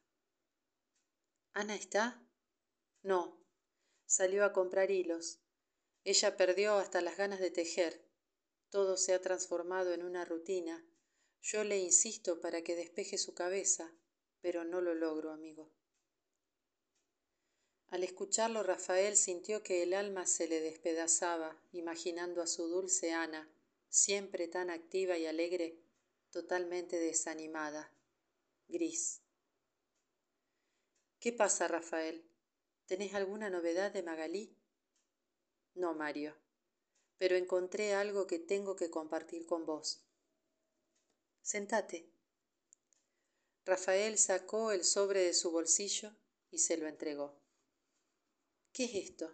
¿Ana 1.53 1.75
está? 1.75 2.22
No. 3.03 3.41
Salió 4.05 4.43
a 4.43 4.51
comprar 4.51 4.91
hilos. 4.91 5.39
Ella 6.03 6.36
perdió 6.36 6.75
hasta 6.75 7.00
las 7.00 7.15
ganas 7.15 7.39
de 7.39 7.51
tejer. 7.51 8.05
Todo 8.70 8.98
se 8.98 9.13
ha 9.13 9.22
transformado 9.22 9.93
en 9.93 10.03
una 10.03 10.25
rutina. 10.25 10.86
Yo 11.39 11.63
le 11.63 11.77
insisto 11.79 12.41
para 12.41 12.63
que 12.63 12.75
despeje 12.75 13.17
su 13.17 13.34
cabeza, 13.34 13.96
pero 14.41 14.65
no 14.65 14.81
lo 14.81 14.93
logro, 14.93 15.31
amigo. 15.31 15.72
Al 17.91 18.05
escucharlo, 18.05 18.63
Rafael 18.63 19.17
sintió 19.17 19.63
que 19.63 19.83
el 19.83 19.93
alma 19.93 20.25
se 20.25 20.48
le 20.48 20.62
despedazaba, 20.62 21.62
imaginando 21.74 22.41
a 22.41 22.48
su 22.48 22.69
dulce 22.69 23.12
Ana, 23.12 23.51
siempre 23.89 24.48
tan 24.48 24.69
activa 24.69 25.17
y 25.17 25.25
alegre, 25.25 25.77
totalmente 26.29 26.98
desanimada, 26.98 27.91
gris. 28.69 29.21
¿Qué 31.19 31.33
pasa, 31.33 31.67
Rafael? 31.67 32.25
¿Tenés 32.86 33.13
alguna 33.13 33.50
novedad 33.50 33.91
de 33.91 34.03
Magalí? 34.03 34.55
No, 35.74 35.93
Mario, 35.93 36.33
pero 37.17 37.36
encontré 37.36 37.93
algo 37.93 38.25
que 38.25 38.39
tengo 38.39 38.77
que 38.77 38.89
compartir 38.89 39.45
con 39.45 39.65
vos. 39.65 40.01
Sentate. 41.41 42.10
Rafael 43.65 44.17
sacó 44.17 44.71
el 44.71 44.86
sobre 44.86 45.24
de 45.24 45.33
su 45.33 45.51
bolsillo 45.51 46.15
y 46.51 46.60
se 46.60 46.77
lo 46.77 46.88
entregó. 46.88 47.40
¿Qué 48.73 48.85
es 48.85 48.95
esto? 48.95 49.29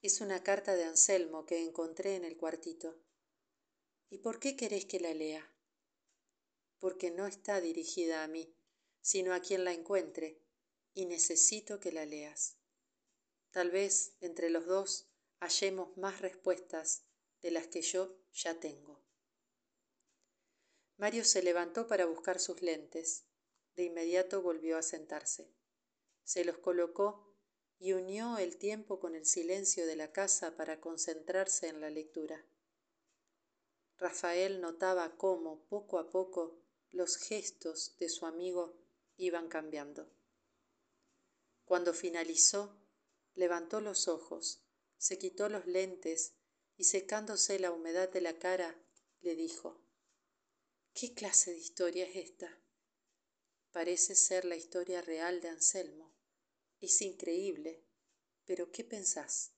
Es 0.00 0.22
una 0.22 0.42
carta 0.42 0.74
de 0.74 0.84
Anselmo 0.84 1.44
que 1.44 1.62
encontré 1.62 2.16
en 2.16 2.24
el 2.24 2.38
cuartito. 2.38 2.98
¿Y 4.08 4.18
por 4.18 4.40
qué 4.40 4.56
querés 4.56 4.86
que 4.86 5.00
la 5.00 5.12
lea? 5.12 5.52
Porque 6.78 7.10
no 7.10 7.26
está 7.26 7.60
dirigida 7.60 8.22
a 8.22 8.26
mí, 8.26 8.56
sino 9.02 9.34
a 9.34 9.40
quien 9.40 9.64
la 9.64 9.74
encuentre, 9.74 10.40
y 10.94 11.04
necesito 11.04 11.78
que 11.78 11.92
la 11.92 12.06
leas. 12.06 12.56
Tal 13.50 13.70
vez 13.70 14.16
entre 14.22 14.48
los 14.48 14.64
dos 14.64 15.10
hallemos 15.40 15.94
más 15.98 16.22
respuestas 16.22 17.04
de 17.42 17.50
las 17.50 17.66
que 17.66 17.82
yo 17.82 18.16
ya 18.32 18.58
tengo. 18.60 19.04
Mario 20.96 21.24
se 21.24 21.42
levantó 21.42 21.86
para 21.86 22.06
buscar 22.06 22.40
sus 22.40 22.62
lentes. 22.62 23.26
De 23.76 23.84
inmediato 23.84 24.40
volvió 24.40 24.78
a 24.78 24.82
sentarse. 24.82 25.52
Se 26.22 26.46
los 26.46 26.56
colocó 26.58 27.33
y 27.78 27.92
unió 27.92 28.38
el 28.38 28.56
tiempo 28.56 29.00
con 29.00 29.14
el 29.14 29.26
silencio 29.26 29.86
de 29.86 29.96
la 29.96 30.12
casa 30.12 30.56
para 30.56 30.80
concentrarse 30.80 31.68
en 31.68 31.80
la 31.80 31.90
lectura. 31.90 32.44
Rafael 33.98 34.60
notaba 34.60 35.16
cómo, 35.16 35.66
poco 35.68 35.98
a 35.98 36.10
poco, 36.10 36.60
los 36.90 37.16
gestos 37.16 37.96
de 37.98 38.08
su 38.08 38.26
amigo 38.26 38.76
iban 39.16 39.48
cambiando. 39.48 40.10
Cuando 41.64 41.92
finalizó, 41.92 42.76
levantó 43.34 43.80
los 43.80 44.08
ojos, 44.08 44.64
se 44.96 45.18
quitó 45.18 45.48
los 45.48 45.66
lentes 45.66 46.34
y 46.76 46.84
secándose 46.84 47.58
la 47.58 47.72
humedad 47.72 48.08
de 48.08 48.20
la 48.20 48.38
cara, 48.38 48.80
le 49.20 49.34
dijo, 49.34 49.80
¿Qué 50.92 51.14
clase 51.14 51.52
de 51.52 51.58
historia 51.58 52.06
es 52.06 52.16
esta? 52.16 52.60
Parece 53.72 54.14
ser 54.14 54.44
la 54.44 54.54
historia 54.54 55.02
real 55.02 55.40
de 55.40 55.48
Anselmo. 55.48 56.13
Es 56.84 57.00
increíble. 57.00 57.82
Pero 58.44 58.70
¿qué 58.70 58.84
pensás? 58.84 59.54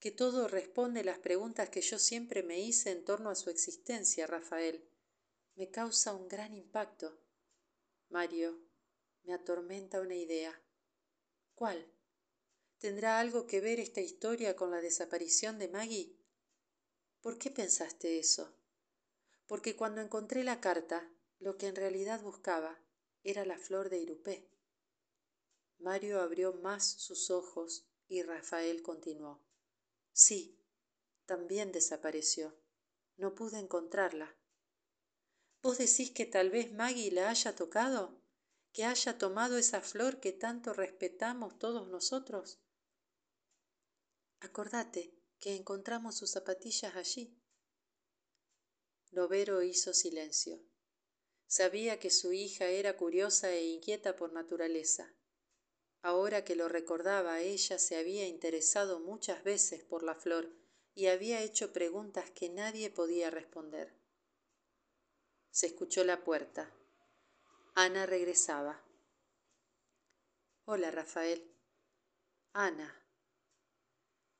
Que 0.00 0.10
todo 0.10 0.48
responde 0.48 1.04
las 1.04 1.20
preguntas 1.20 1.68
que 1.68 1.80
yo 1.80 2.00
siempre 2.00 2.42
me 2.42 2.58
hice 2.58 2.90
en 2.90 3.04
torno 3.04 3.30
a 3.30 3.36
su 3.36 3.48
existencia, 3.48 4.26
Rafael. 4.26 4.90
Me 5.54 5.70
causa 5.70 6.16
un 6.16 6.26
gran 6.26 6.52
impacto. 6.52 7.16
Mario, 8.08 8.58
me 9.22 9.34
atormenta 9.34 10.00
una 10.00 10.16
idea. 10.16 10.60
¿Cuál? 11.54 11.86
¿Tendrá 12.78 13.20
algo 13.20 13.46
que 13.46 13.60
ver 13.60 13.78
esta 13.78 14.00
historia 14.00 14.56
con 14.56 14.72
la 14.72 14.80
desaparición 14.80 15.60
de 15.60 15.68
Maggie? 15.68 16.18
¿Por 17.20 17.38
qué 17.38 17.52
pensaste 17.52 18.18
eso? 18.18 18.52
Porque 19.46 19.76
cuando 19.76 20.00
encontré 20.00 20.42
la 20.42 20.60
carta, 20.60 21.08
lo 21.38 21.56
que 21.56 21.68
en 21.68 21.76
realidad 21.76 22.20
buscaba 22.20 22.80
era 23.22 23.44
la 23.44 23.58
flor 23.58 23.90
de 23.90 23.98
Irupé. 24.00 24.55
Mario 25.78 26.20
abrió 26.20 26.52
más 26.54 26.84
sus 26.84 27.30
ojos 27.30 27.86
y 28.08 28.22
Rafael 28.22 28.82
continuó. 28.82 29.44
Sí, 30.12 30.58
también 31.26 31.72
desapareció. 31.72 32.56
No 33.16 33.34
pude 33.34 33.58
encontrarla. 33.58 34.36
¿Vos 35.62 35.78
decís 35.78 36.10
que 36.10 36.26
tal 36.26 36.50
vez 36.50 36.72
Maggie 36.72 37.10
la 37.10 37.30
haya 37.30 37.56
tocado? 37.56 38.22
¿Que 38.72 38.84
haya 38.84 39.18
tomado 39.18 39.58
esa 39.58 39.80
flor 39.80 40.20
que 40.20 40.32
tanto 40.32 40.72
respetamos 40.72 41.58
todos 41.58 41.88
nosotros? 41.88 42.60
Acordate 44.40 45.18
que 45.40 45.56
encontramos 45.56 46.16
sus 46.16 46.30
zapatillas 46.30 46.94
allí. 46.94 47.42
Lovero 49.10 49.62
hizo 49.62 49.94
silencio. 49.94 50.62
Sabía 51.46 51.98
que 51.98 52.10
su 52.10 52.32
hija 52.32 52.66
era 52.66 52.96
curiosa 52.96 53.52
e 53.52 53.64
inquieta 53.66 54.14
por 54.16 54.32
naturaleza. 54.32 55.15
Ahora 56.02 56.44
que 56.44 56.56
lo 56.56 56.68
recordaba, 56.68 57.40
ella 57.40 57.78
se 57.78 57.96
había 57.96 58.26
interesado 58.26 59.00
muchas 59.00 59.42
veces 59.42 59.82
por 59.82 60.02
la 60.02 60.14
flor 60.14 60.52
y 60.94 61.06
había 61.06 61.42
hecho 61.42 61.72
preguntas 61.72 62.30
que 62.30 62.48
nadie 62.48 62.90
podía 62.90 63.30
responder. 63.30 63.92
Se 65.50 65.66
escuchó 65.66 66.04
la 66.04 66.24
puerta. 66.24 66.72
Ana 67.74 68.06
regresaba. 68.06 68.82
Hola, 70.64 70.90
Rafael. 70.90 71.54
Ana. 72.52 73.02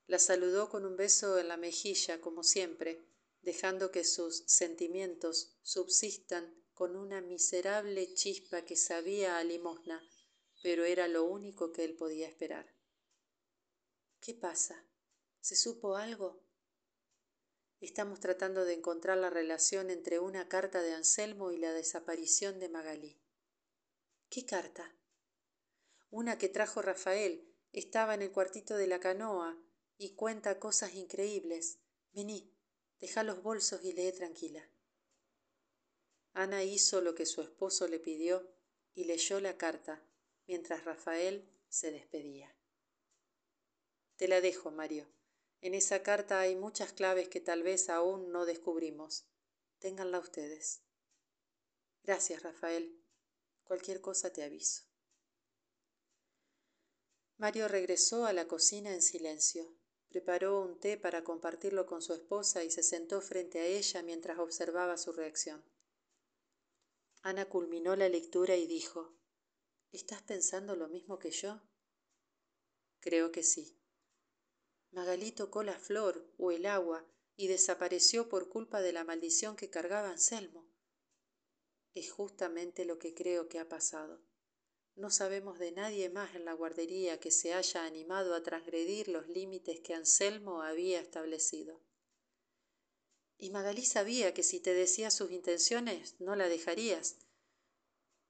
La 0.06 0.18
saludó 0.18 0.70
con 0.70 0.86
un 0.86 0.96
beso 0.96 1.38
en 1.38 1.48
la 1.48 1.56
mejilla, 1.56 2.20
como 2.20 2.42
siempre, 2.42 3.04
dejando 3.42 3.90
que 3.90 4.04
sus 4.04 4.44
sentimientos 4.46 5.58
subsistan 5.62 6.64
con 6.74 6.96
una 6.96 7.20
miserable 7.20 8.12
chispa 8.14 8.64
que 8.64 8.76
sabía 8.76 9.38
a 9.38 9.44
limosna, 9.44 10.02
pero 10.62 10.84
era 10.84 11.08
lo 11.08 11.24
único 11.24 11.72
que 11.72 11.84
él 11.84 11.96
podía 11.96 12.28
esperar. 12.28 12.74
¿Qué 14.20 14.34
pasa? 14.34 14.84
¿Se 15.40 15.54
supo 15.54 15.96
algo? 15.96 16.42
Estamos 17.80 18.20
tratando 18.20 18.64
de 18.64 18.74
encontrar 18.74 19.18
la 19.18 19.30
relación 19.30 19.90
entre 19.90 20.18
una 20.18 20.48
carta 20.48 20.80
de 20.82 20.94
Anselmo 20.94 21.52
y 21.52 21.58
la 21.58 21.72
desaparición 21.72 22.58
de 22.58 22.68
Magalí. 22.68 23.20
¿Qué 24.30 24.46
carta? 24.46 24.96
Una 26.10 26.38
que 26.38 26.48
trajo 26.48 26.82
Rafael. 26.82 27.52
Estaba 27.72 28.14
en 28.14 28.22
el 28.22 28.32
cuartito 28.32 28.76
de 28.76 28.86
la 28.86 29.00
canoa 29.00 29.62
y 29.98 30.14
cuenta 30.14 30.58
cosas 30.58 30.94
increíbles. 30.94 31.80
Vení, 32.12 32.56
deja 32.98 33.22
los 33.22 33.42
bolsos 33.42 33.84
y 33.84 33.92
lee 33.92 34.12
tranquila. 34.12 34.68
Ana 36.32 36.64
hizo 36.64 37.02
lo 37.02 37.14
que 37.14 37.26
su 37.26 37.42
esposo 37.42 37.86
le 37.88 37.98
pidió 37.98 38.50
y 38.94 39.04
leyó 39.04 39.40
la 39.40 39.58
carta 39.58 40.05
mientras 40.46 40.84
Rafael 40.84 41.48
se 41.68 41.90
despedía. 41.90 42.56
Te 44.16 44.28
la 44.28 44.40
dejo, 44.40 44.70
Mario. 44.70 45.06
En 45.60 45.74
esa 45.74 46.02
carta 46.02 46.40
hay 46.40 46.56
muchas 46.56 46.92
claves 46.92 47.28
que 47.28 47.40
tal 47.40 47.62
vez 47.62 47.88
aún 47.88 48.30
no 48.32 48.46
descubrimos. 48.46 49.26
Ténganla 49.78 50.18
ustedes. 50.18 50.82
Gracias, 52.02 52.42
Rafael. 52.42 53.02
Cualquier 53.64 54.00
cosa 54.00 54.32
te 54.32 54.42
aviso. 54.42 54.84
Mario 57.36 57.68
regresó 57.68 58.24
a 58.24 58.32
la 58.32 58.48
cocina 58.48 58.94
en 58.94 59.02
silencio. 59.02 59.76
Preparó 60.08 60.62
un 60.62 60.78
té 60.78 60.96
para 60.96 61.24
compartirlo 61.24 61.84
con 61.84 62.00
su 62.00 62.14
esposa 62.14 62.64
y 62.64 62.70
se 62.70 62.82
sentó 62.82 63.20
frente 63.20 63.58
a 63.58 63.66
ella 63.66 64.02
mientras 64.02 64.38
observaba 64.38 64.96
su 64.96 65.12
reacción. 65.12 65.62
Ana 67.22 67.46
culminó 67.46 67.96
la 67.96 68.08
lectura 68.08 68.56
y 68.56 68.66
dijo, 68.66 69.16
¿Estás 69.92 70.22
pensando 70.22 70.76
lo 70.76 70.88
mismo 70.88 71.18
que 71.18 71.30
yo? 71.30 71.60
Creo 73.00 73.32
que 73.32 73.42
sí. 73.42 73.78
Magalí 74.90 75.32
tocó 75.32 75.62
la 75.62 75.78
flor 75.78 76.32
o 76.38 76.50
el 76.50 76.66
agua 76.66 77.06
y 77.36 77.48
desapareció 77.48 78.28
por 78.28 78.48
culpa 78.48 78.80
de 78.80 78.92
la 78.92 79.04
maldición 79.04 79.56
que 79.56 79.70
cargaba 79.70 80.10
Anselmo. 80.10 80.66
Es 81.94 82.10
justamente 82.10 82.84
lo 82.84 82.98
que 82.98 83.14
creo 83.14 83.48
que 83.48 83.58
ha 83.58 83.68
pasado. 83.68 84.22
No 84.94 85.10
sabemos 85.10 85.58
de 85.58 85.72
nadie 85.72 86.08
más 86.08 86.34
en 86.34 86.46
la 86.46 86.54
guardería 86.54 87.20
que 87.20 87.30
se 87.30 87.52
haya 87.52 87.84
animado 87.84 88.34
a 88.34 88.42
transgredir 88.42 89.08
los 89.08 89.28
límites 89.28 89.80
que 89.80 89.92
Anselmo 89.92 90.62
había 90.62 91.00
establecido. 91.00 91.82
Y 93.38 93.50
Magalí 93.50 93.84
sabía 93.84 94.32
que 94.32 94.42
si 94.42 94.60
te 94.60 94.72
decía 94.72 95.10
sus 95.10 95.30
intenciones 95.30 96.18
no 96.20 96.34
la 96.36 96.48
dejarías. 96.48 97.18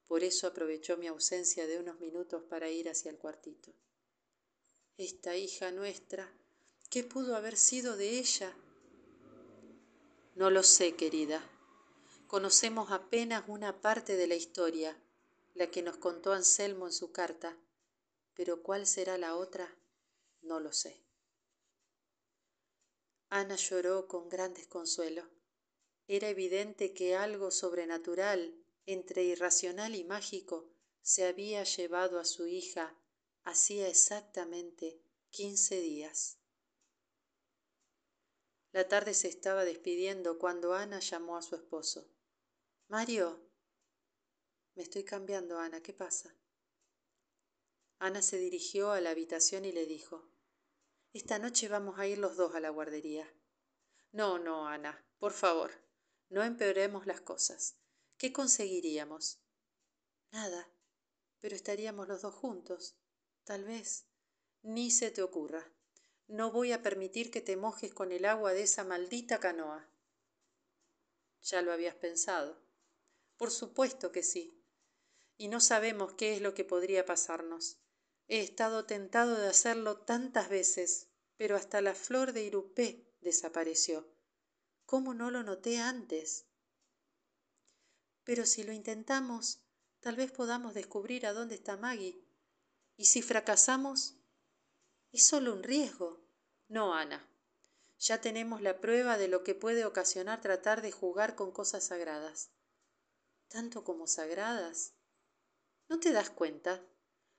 Por 0.06 0.22
eso 0.22 0.46
aprovechó 0.46 0.96
mi 0.96 1.06
ausencia 1.06 1.66
de 1.66 1.78
unos 1.78 1.98
minutos 2.00 2.42
para 2.44 2.70
ir 2.70 2.88
hacia 2.88 3.10
el 3.10 3.18
cuartito. 3.18 3.72
Esta 4.96 5.36
hija 5.36 5.72
nuestra, 5.72 6.32
¿qué 6.90 7.02
pudo 7.02 7.36
haber 7.36 7.56
sido 7.56 7.96
de 7.96 8.18
ella? 8.18 8.56
No 10.34 10.50
lo 10.50 10.62
sé, 10.62 10.94
querida. 10.94 11.42
Conocemos 12.26 12.90
apenas 12.90 13.44
una 13.46 13.80
parte 13.80 14.16
de 14.16 14.26
la 14.26 14.34
historia 14.34 14.96
la 15.54 15.70
que 15.70 15.82
nos 15.82 15.96
contó 15.96 16.32
Anselmo 16.32 16.86
en 16.86 16.92
su 16.92 17.10
carta, 17.10 17.56
pero 18.34 18.62
cuál 18.62 18.86
será 18.86 19.16
la 19.16 19.36
otra, 19.36 19.74
no 20.42 20.60
lo 20.60 20.72
sé. 20.72 21.02
Ana 23.30 23.56
lloró 23.56 24.06
con 24.06 24.28
gran 24.28 24.52
desconsuelo. 24.52 25.24
Era 26.06 26.28
evidente 26.28 26.92
que 26.92 27.16
algo 27.16 27.50
sobrenatural, 27.50 28.54
entre 28.86 29.24
irracional 29.24 29.94
y 29.94 30.04
mágico, 30.04 30.70
se 31.02 31.26
había 31.26 31.62
llevado 31.64 32.18
a 32.18 32.24
su 32.24 32.46
hija 32.46 32.96
hacía 33.44 33.88
exactamente 33.88 35.00
quince 35.30 35.80
días. 35.80 36.38
La 38.72 38.88
tarde 38.88 39.14
se 39.14 39.28
estaba 39.28 39.64
despidiendo 39.64 40.38
cuando 40.38 40.74
Ana 40.74 40.98
llamó 40.98 41.36
a 41.36 41.42
su 41.42 41.54
esposo. 41.54 42.10
Mario, 42.88 43.40
me 44.74 44.82
estoy 44.82 45.04
cambiando, 45.04 45.58
Ana. 45.58 45.80
¿Qué 45.80 45.92
pasa? 45.94 46.36
Ana 47.98 48.20
se 48.20 48.36
dirigió 48.36 48.90
a 48.90 49.00
la 49.00 49.10
habitación 49.10 49.64
y 49.64 49.72
le 49.72 49.86
dijo, 49.86 50.28
Esta 51.12 51.38
noche 51.38 51.68
vamos 51.68 51.98
a 51.98 52.06
ir 52.06 52.18
los 52.18 52.36
dos 52.36 52.54
a 52.54 52.60
la 52.60 52.70
guardería. 52.70 53.32
No, 54.12 54.38
no, 54.38 54.66
Ana, 54.66 55.02
por 55.18 55.32
favor, 55.32 55.70
no 56.28 56.42
empeoremos 56.42 57.06
las 57.06 57.20
cosas. 57.20 57.78
¿Qué 58.18 58.32
conseguiríamos? 58.32 59.40
Nada, 60.32 60.68
pero 61.40 61.54
estaríamos 61.54 62.08
los 62.08 62.22
dos 62.22 62.34
juntos. 62.34 62.96
Tal 63.44 63.64
vez. 63.64 64.06
Ni 64.62 64.90
se 64.90 65.10
te 65.10 65.22
ocurra. 65.22 65.72
No 66.26 66.50
voy 66.50 66.72
a 66.72 66.82
permitir 66.82 67.30
que 67.30 67.40
te 67.40 67.56
mojes 67.56 67.94
con 67.94 68.10
el 68.10 68.24
agua 68.24 68.52
de 68.52 68.62
esa 68.62 68.84
maldita 68.84 69.38
canoa. 69.38 69.88
Ya 71.42 71.62
lo 71.62 71.72
habías 71.72 71.94
pensado. 71.94 72.60
Por 73.36 73.50
supuesto 73.50 74.10
que 74.10 74.22
sí 74.22 74.56
y 75.38 75.48
no 75.48 75.60
sabemos 75.60 76.14
qué 76.14 76.34
es 76.34 76.40
lo 76.40 76.54
que 76.54 76.64
podría 76.64 77.04
pasarnos. 77.04 77.78
He 78.28 78.40
estado 78.40 78.86
tentado 78.86 79.36
de 79.36 79.48
hacerlo 79.48 80.00
tantas 80.00 80.48
veces, 80.48 81.08
pero 81.36 81.56
hasta 81.56 81.80
la 81.80 81.94
flor 81.94 82.32
de 82.32 82.42
Irupé 82.42 83.14
desapareció. 83.20 84.08
¿Cómo 84.84 85.14
no 85.14 85.30
lo 85.30 85.42
noté 85.42 85.78
antes? 85.78 86.46
Pero 88.26 88.44
si 88.44 88.64
lo 88.64 88.72
intentamos, 88.72 89.60
tal 90.00 90.16
vez 90.16 90.32
podamos 90.32 90.74
descubrir 90.74 91.26
a 91.26 91.32
dónde 91.32 91.54
está 91.54 91.76
Maggie. 91.76 92.20
¿Y 92.96 93.04
si 93.04 93.22
fracasamos? 93.22 94.16
Es 95.12 95.24
solo 95.28 95.52
un 95.54 95.62
riesgo. 95.62 96.26
No, 96.66 96.92
Ana. 96.92 97.24
Ya 98.00 98.20
tenemos 98.20 98.60
la 98.60 98.80
prueba 98.80 99.16
de 99.16 99.28
lo 99.28 99.44
que 99.44 99.54
puede 99.54 99.84
ocasionar 99.84 100.40
tratar 100.40 100.82
de 100.82 100.90
jugar 100.90 101.36
con 101.36 101.52
cosas 101.52 101.84
sagradas. 101.84 102.50
¿Tanto 103.46 103.84
como 103.84 104.08
sagradas? 104.08 104.94
¿No 105.88 106.00
te 106.00 106.10
das 106.10 106.28
cuenta? 106.28 106.84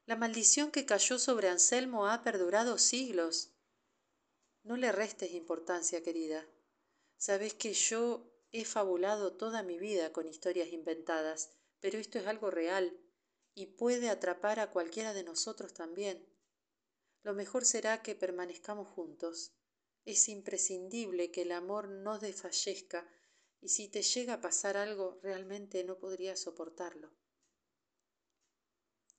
La 0.06 0.16
maldición 0.16 0.72
que 0.72 0.86
cayó 0.86 1.20
sobre 1.20 1.50
Anselmo 1.50 2.08
ha 2.08 2.24
perdurado 2.24 2.78
siglos. 2.78 3.52
No 4.64 4.78
le 4.78 4.94
restes 4.94 5.34
importancia, 5.34 6.02
querida. 6.02 6.48
Sabes 7.18 7.54
que 7.56 7.74
yo 7.74 8.37
he 8.60 8.66
fabulado 8.66 9.34
toda 9.34 9.62
mi 9.62 9.78
vida 9.78 10.12
con 10.12 10.28
historias 10.28 10.70
inventadas, 10.70 11.52
pero 11.80 12.00
esto 12.00 12.18
es 12.18 12.26
algo 12.26 12.50
real, 12.50 13.00
y 13.54 13.68
puede 13.68 14.10
atrapar 14.10 14.60
a 14.60 14.72
cualquiera 14.72 15.14
de 15.14 15.24
nosotros 15.24 15.76
también. 15.76 16.28
Lo 17.22 17.36
mejor 17.36 17.66
será 17.66 18.02
que 18.02 18.16
permanezcamos 18.16 18.88
juntos. 18.88 19.54
Es 20.06 20.28
imprescindible 20.28 21.30
que 21.30 21.44
el 21.44 21.52
amor 21.52 21.88
no 21.88 22.18
desfallezca 22.18 23.08
y 23.62 23.70
si 23.70 23.90
te 23.90 24.02
llega 24.02 24.34
a 24.34 24.42
pasar 24.42 24.76
algo 24.76 25.20
realmente 25.22 25.84
no 25.84 26.00
podría 26.00 26.36
soportarlo. 26.36 27.12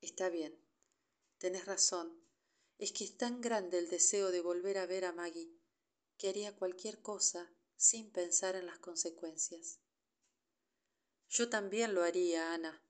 Está 0.01 0.31
bien, 0.31 0.59
tenés 1.39 1.65
razón. 1.65 2.25
Es 2.79 2.91
que 2.91 3.05
es 3.05 3.17
tan 3.17 3.41
grande 3.41 3.79
el 3.79 3.89
deseo 3.89 4.33
de 4.33 4.41
volver 4.41 4.79
a 4.79 4.87
ver 4.87 5.05
a 5.05 5.13
Maggie 5.13 5.53
que 6.17 6.29
haría 6.29 6.57
cualquier 6.57 7.01
cosa 7.03 7.53
sin 7.79 8.11
pensar 8.11 8.57
en 8.57 8.67
las 8.67 8.79
consecuencias. 8.81 9.81
Yo 11.29 11.49
también 11.49 11.95
lo 11.95 12.03
haría, 12.03 12.53
Ana, 12.53 12.85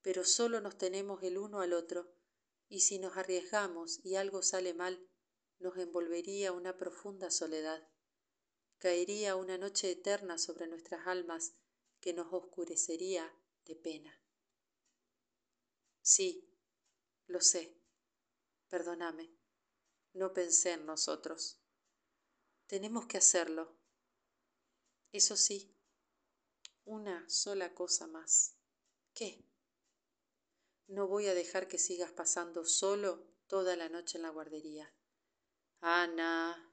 pero 0.00 0.24
solo 0.24 0.60
nos 0.60 0.78
tenemos 0.78 1.22
el 1.22 1.38
uno 1.38 1.60
al 1.60 1.74
otro, 1.74 2.16
y 2.68 2.80
si 2.80 2.98
nos 2.98 3.16
arriesgamos 3.16 4.00
y 4.02 4.16
algo 4.16 4.42
sale 4.42 4.72
mal, 4.74 5.08
nos 5.58 5.76
envolvería 5.76 6.52
una 6.52 6.78
profunda 6.78 7.30
soledad. 7.30 7.86
Caería 8.78 9.36
una 9.36 9.58
noche 9.58 9.90
eterna 9.90 10.38
sobre 10.38 10.66
nuestras 10.66 11.06
almas 11.06 11.52
que 12.00 12.14
nos 12.14 12.32
oscurecería 12.32 13.30
de 13.66 13.76
pena. 13.76 14.22
Sí, 16.00 16.50
lo 17.26 17.40
sé. 17.40 17.78
Perdóname. 18.68 19.36
No 20.14 20.32
pensé 20.32 20.72
en 20.72 20.86
nosotros. 20.86 21.60
Tenemos 22.66 23.06
que 23.06 23.18
hacerlo. 23.18 23.79
Eso 25.12 25.36
sí, 25.36 25.76
una 26.84 27.28
sola 27.28 27.74
cosa 27.74 28.06
más. 28.06 28.54
¿Qué? 29.12 29.44
No 30.86 31.08
voy 31.08 31.26
a 31.26 31.34
dejar 31.34 31.66
que 31.66 31.78
sigas 31.78 32.12
pasando 32.12 32.64
solo 32.64 33.26
toda 33.48 33.74
la 33.74 33.88
noche 33.88 34.18
en 34.18 34.22
la 34.22 34.30
guardería. 34.30 34.92
Ana, 35.80 36.72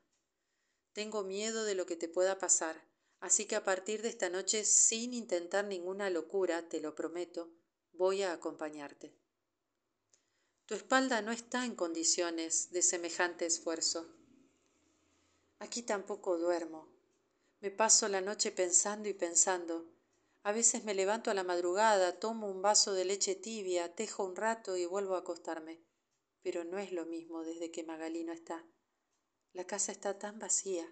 tengo 0.93 1.23
miedo 1.23 1.63
de 1.65 1.73
lo 1.73 1.87
que 1.87 1.95
te 1.95 2.07
pueda 2.07 2.37
pasar, 2.37 2.87
así 3.19 3.45
que 3.45 3.55
a 3.55 3.63
partir 3.63 4.03
de 4.03 4.09
esta 4.09 4.29
noche, 4.29 4.65
sin 4.65 5.13
intentar 5.13 5.65
ninguna 5.65 6.11
locura, 6.11 6.69
te 6.69 6.79
lo 6.79 6.93
prometo, 6.93 7.49
voy 7.93 8.21
a 8.21 8.33
acompañarte. 8.33 9.15
Tu 10.67 10.75
espalda 10.75 11.21
no 11.21 11.31
está 11.31 11.65
en 11.65 11.75
condiciones 11.75 12.71
de 12.71 12.83
semejante 12.83 13.47
esfuerzo. 13.47 14.05
Aquí 15.59 15.81
tampoco 15.81 16.37
duermo. 16.37 16.96
Me 17.59 17.71
paso 17.71 18.07
la 18.07 18.21
noche 18.21 18.51
pensando 18.51 19.09
y 19.09 19.13
pensando. 19.13 19.85
A 20.43 20.51
veces 20.51 20.83
me 20.83 20.93
levanto 20.93 21.31
a 21.31 21.33
la 21.33 21.43
madrugada, 21.43 22.19
tomo 22.19 22.49
un 22.49 22.61
vaso 22.61 22.93
de 22.93 23.05
leche 23.05 23.35
tibia, 23.35 23.95
tejo 23.95 24.23
un 24.23 24.35
rato 24.35 24.77
y 24.77 24.85
vuelvo 24.85 25.15
a 25.15 25.19
acostarme. 25.19 25.83
Pero 26.41 26.63
no 26.63 26.77
es 26.77 26.91
lo 26.91 27.05
mismo 27.05 27.43
desde 27.43 27.71
que 27.71 27.83
Magalí 27.83 28.23
no 28.23 28.31
está. 28.31 28.65
La 29.53 29.65
casa 29.65 29.91
está 29.91 30.17
tan 30.17 30.39
vacía. 30.39 30.87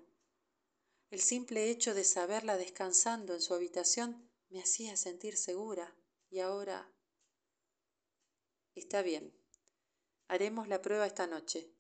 El 1.12 1.22
simple 1.22 1.70
hecho 1.70 1.94
de 1.94 2.04
saberla 2.04 2.58
descansando 2.58 3.34
en 3.34 3.42
su 3.42 3.54
habitación 3.54 4.30
me 4.50 4.62
hacía 4.62 4.98
sentir 4.98 5.38
segura. 5.38 5.96
Y 6.30 6.40
ahora... 6.40 6.92
Está 8.74 9.02
bien, 9.04 9.34
Haremos 10.28 10.68
la 10.68 10.82
prueba 10.82 11.06
esta 11.06 11.28
noche, 11.28 11.72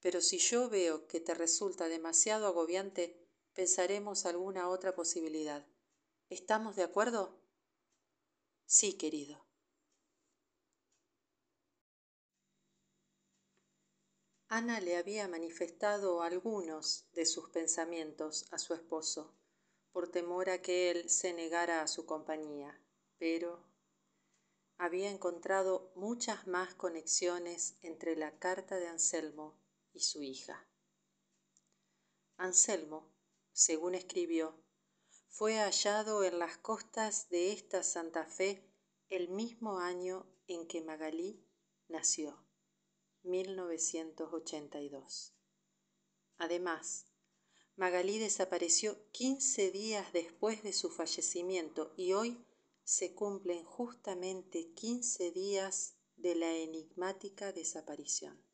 pero 0.00 0.20
si 0.20 0.38
yo 0.38 0.68
veo 0.68 1.06
que 1.06 1.18
te 1.18 1.32
resulta 1.32 1.88
demasiado 1.88 2.46
agobiante, 2.46 3.25
pensaremos 3.56 4.26
alguna 4.26 4.68
otra 4.68 4.94
posibilidad. 4.94 5.66
¿Estamos 6.28 6.76
de 6.76 6.82
acuerdo? 6.82 7.40
Sí, 8.66 8.98
querido. 8.98 9.46
Ana 14.48 14.78
le 14.80 14.96
había 14.98 15.26
manifestado 15.26 16.22
algunos 16.22 17.06
de 17.14 17.24
sus 17.24 17.48
pensamientos 17.48 18.46
a 18.52 18.58
su 18.58 18.74
esposo, 18.74 19.34
por 19.90 20.10
temor 20.10 20.50
a 20.50 20.60
que 20.60 20.90
él 20.90 21.08
se 21.08 21.32
negara 21.32 21.80
a 21.80 21.88
su 21.88 22.04
compañía, 22.04 22.78
pero 23.16 23.64
había 24.76 25.10
encontrado 25.10 25.90
muchas 25.96 26.46
más 26.46 26.74
conexiones 26.74 27.78
entre 27.80 28.16
la 28.16 28.38
carta 28.38 28.76
de 28.76 28.88
Anselmo 28.88 29.58
y 29.94 30.00
su 30.00 30.22
hija. 30.22 30.68
Anselmo, 32.36 33.15
según 33.56 33.94
escribió, 33.94 34.62
fue 35.28 35.56
hallado 35.56 36.22
en 36.24 36.38
las 36.38 36.58
costas 36.58 37.30
de 37.30 37.52
esta 37.52 37.82
Santa 37.82 38.26
Fe 38.26 38.70
el 39.08 39.30
mismo 39.30 39.78
año 39.78 40.30
en 40.46 40.68
que 40.68 40.82
Magalí 40.82 41.42
nació, 41.88 42.44
1982. 43.22 45.32
Además, 46.36 47.06
Magalí 47.76 48.18
desapareció 48.18 49.10
15 49.12 49.70
días 49.70 50.12
después 50.12 50.62
de 50.62 50.74
su 50.74 50.90
fallecimiento 50.90 51.94
y 51.96 52.12
hoy 52.12 52.44
se 52.84 53.14
cumplen 53.14 53.64
justamente 53.64 54.74
15 54.74 55.30
días 55.30 55.96
de 56.16 56.34
la 56.34 56.52
enigmática 56.52 57.52
desaparición. 57.52 58.45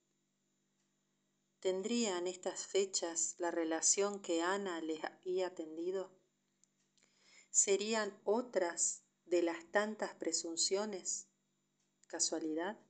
¿Tendrían 1.62 2.27
estas 2.27 2.66
fechas 2.66 3.37
la 3.38 3.53
relación 3.53 4.20
que 4.20 4.42
Ana 4.42 4.81
les 4.81 5.05
había 5.05 5.55
tendido? 5.55 6.11
¿Serían 7.51 8.20
otras 8.25 9.05
de 9.27 9.42
las 9.42 9.70
tantas 9.70 10.12
presunciones? 10.14 11.29
¿Casualidad? 12.09 12.81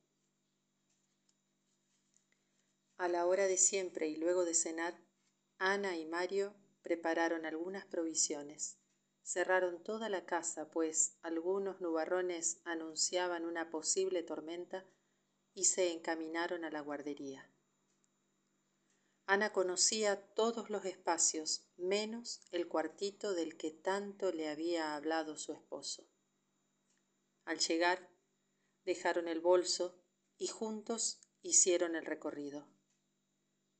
A 2.97 3.09
la 3.09 3.27
hora 3.27 3.47
de 3.47 3.59
siempre 3.59 4.09
y 4.09 4.17
luego 4.17 4.47
de 4.47 4.55
cenar, 4.55 4.99
Ana 5.59 5.99
y 5.99 6.07
Mario 6.07 6.55
prepararon 6.83 7.45
algunas 7.45 7.85
provisiones 7.85 8.79
Cerraron 9.23 9.85
toda 9.85 10.09
la 10.09 10.25
casa, 10.25 10.71
pues 10.71 11.19
algunos 11.21 11.83
nubarrones 11.83 12.61
anunciaban 12.65 13.45
una 13.45 13.71
posible 13.71 14.23
tormenta, 14.23 14.87
y 15.55 15.67
se 15.67 15.93
encaminaron 15.93 16.65
a 16.65 16.71
la 16.71 16.81
guardería. 16.81 17.52
Ana 19.33 19.51
conocía 19.51 20.21
todos 20.35 20.69
los 20.69 20.85
espacios, 20.85 21.65
menos 21.79 22.43
el 22.51 22.69
cuartito 22.69 23.33
del 23.33 23.57
que 23.57 23.71
tanto 23.71 24.31
le 24.31 24.51
había 24.51 24.95
hablado 24.95 25.39
su 25.39 25.55
esposo. 25.55 26.07
Al 27.47 27.59
llegar, 27.59 28.11
dejaron 28.85 29.29
el 29.29 29.41
bolso 29.41 29.99
y 30.37 30.49
juntos 30.49 31.19
hicieron 31.41 31.97
el 31.97 32.05
recorrido. 32.05 32.69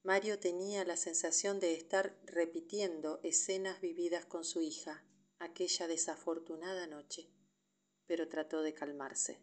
Mario 0.03 0.39
tenía 0.39 0.87
la 0.87 0.97
sensación 0.97 1.61
de 1.61 1.75
estar 1.75 2.19
repitiendo 2.25 3.21
escenas 3.23 3.83
vividas 3.83 4.25
con 4.25 4.47
su 4.47 4.63
hija, 4.63 5.05
aquella 5.39 5.87
desafortunada 5.87 6.87
noche, 6.87 7.31
pero 8.07 8.27
trató 8.27 8.63
de 8.63 8.73
calmarse. 8.73 9.43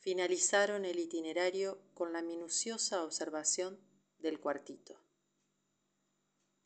Finalizaron 0.00 0.84
el 0.84 0.98
itinerario 0.98 1.80
con 1.94 2.12
la 2.12 2.20
minuciosa 2.20 3.04
observación 3.04 3.91
del 4.22 4.40
cuartito. 4.40 4.98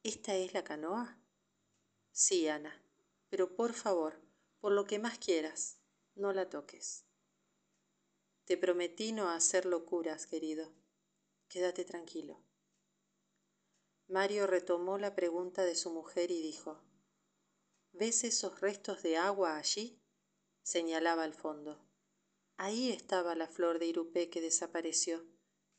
¿Esta 0.03 0.35
es 0.37 0.55
la 0.55 0.63
canoa? 0.63 1.19
Sí, 2.13 2.47
Ana, 2.49 2.81
pero 3.29 3.57
por 3.57 3.73
favor, 3.73 4.21
por 4.61 4.73
lo 4.73 4.85
que 4.85 4.99
más 4.99 5.19
quieras, 5.19 5.81
no 6.15 6.33
la 6.33 6.49
toques. 6.49 7.05
Te 8.45 8.57
prometí 8.57 9.13
no 9.13 9.29
hacer 9.29 9.67
locuras, 9.67 10.27
querido. 10.27 10.73
Quédate 11.49 11.85
tranquilo. 11.85 12.41
Mario 14.07 14.47
retomó 14.47 14.99
la 14.99 15.17
pregunta 15.17 15.65
de 15.65 15.75
su 15.75 15.91
mujer 15.91 16.31
y 16.31 16.41
dijo, 16.41 16.81
¿Ves 17.93 18.23
esos 18.23 18.61
restos 18.61 19.03
de 19.03 19.17
agua 19.17 19.57
allí? 19.57 20.01
señalaba 20.63 21.25
al 21.25 21.35
fondo. 21.35 21.85
Ahí 22.57 22.91
estaba 22.91 23.35
la 23.35 23.49
flor 23.49 23.79
de 23.79 23.87
Irupé 23.87 24.31
que 24.31 24.41
desapareció, 24.41 25.25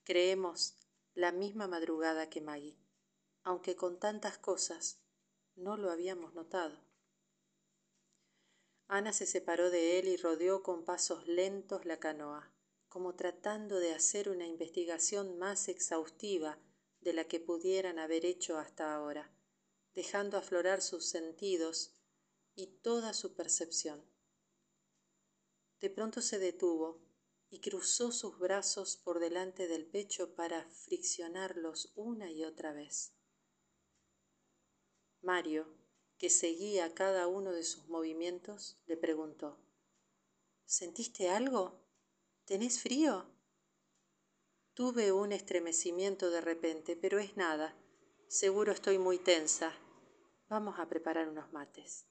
creemos, 0.03 0.75
la 1.17 1.31
misma 1.31 1.67
madrugada 1.67 2.29
que 2.29 2.41
Maggie, 2.41 2.77
aunque 3.41 3.75
con 3.75 3.99
tantas 3.99 4.37
cosas 4.37 4.99
no 5.55 5.75
lo 5.75 5.89
habíamos 5.89 6.35
notado. 6.35 6.79
Ana 8.87 9.11
se 9.11 9.25
separó 9.25 9.71
de 9.71 9.97
él 9.97 10.09
y 10.09 10.17
rodeó 10.17 10.61
con 10.61 10.85
pasos 10.85 11.27
lentos 11.27 11.85
la 11.85 11.99
canoa, 11.99 12.53
como 12.87 13.15
tratando 13.15 13.79
de 13.79 13.95
hacer 13.95 14.29
una 14.29 14.45
investigación 14.45 15.39
más 15.39 15.69
exhaustiva 15.69 16.59
de 17.01 17.13
la 17.13 17.23
que 17.23 17.39
pudieran 17.39 17.97
haber 17.97 18.23
hecho 18.23 18.59
hasta 18.59 18.93
ahora, 18.93 19.31
dejando 19.95 20.37
aflorar 20.37 20.83
sus 20.83 21.07
sentidos 21.07 21.95
y 22.53 22.67
toda 22.67 23.15
su 23.15 23.33
percepción. 23.33 24.05
De 25.79 25.89
pronto 25.89 26.21
se 26.21 26.37
detuvo 26.37 27.06
y 27.49 27.59
cruzó 27.61 28.11
sus 28.11 28.37
brazos 28.39 28.97
por 28.97 29.19
delante 29.19 29.67
del 29.67 29.85
pecho 29.85 30.35
para 30.35 30.69
friccionarlos 30.69 31.91
una 31.95 32.31
y 32.31 32.43
otra 32.43 32.73
vez. 32.73 33.13
Mario, 35.21 35.67
que 36.17 36.29
seguía 36.29 36.93
cada 36.93 37.27
uno 37.27 37.51
de 37.51 37.63
sus 37.63 37.87
movimientos, 37.87 38.81
le 38.85 38.97
preguntó, 38.97 39.59
¿Sentiste 40.65 41.29
algo? 41.29 41.79
¿Tenés 42.45 42.81
frío? 42.81 43.25
Tuve 44.73 45.11
un 45.11 45.31
estremecimiento 45.31 46.29
de 46.29 46.41
repente, 46.41 46.95
pero 46.95 47.19
es 47.19 47.37
nada. 47.37 47.75
Seguro 48.27 48.73
estoy 48.73 48.99
muy 48.99 49.17
tensa. 49.17 49.73
Vamos 50.49 50.77
a 50.77 50.87
preparar 50.87 51.29
unos 51.29 51.51
mates. 51.51 52.05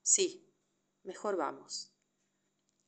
Sí, 0.00 0.52
mejor 1.04 1.36
vamos. 1.36 1.91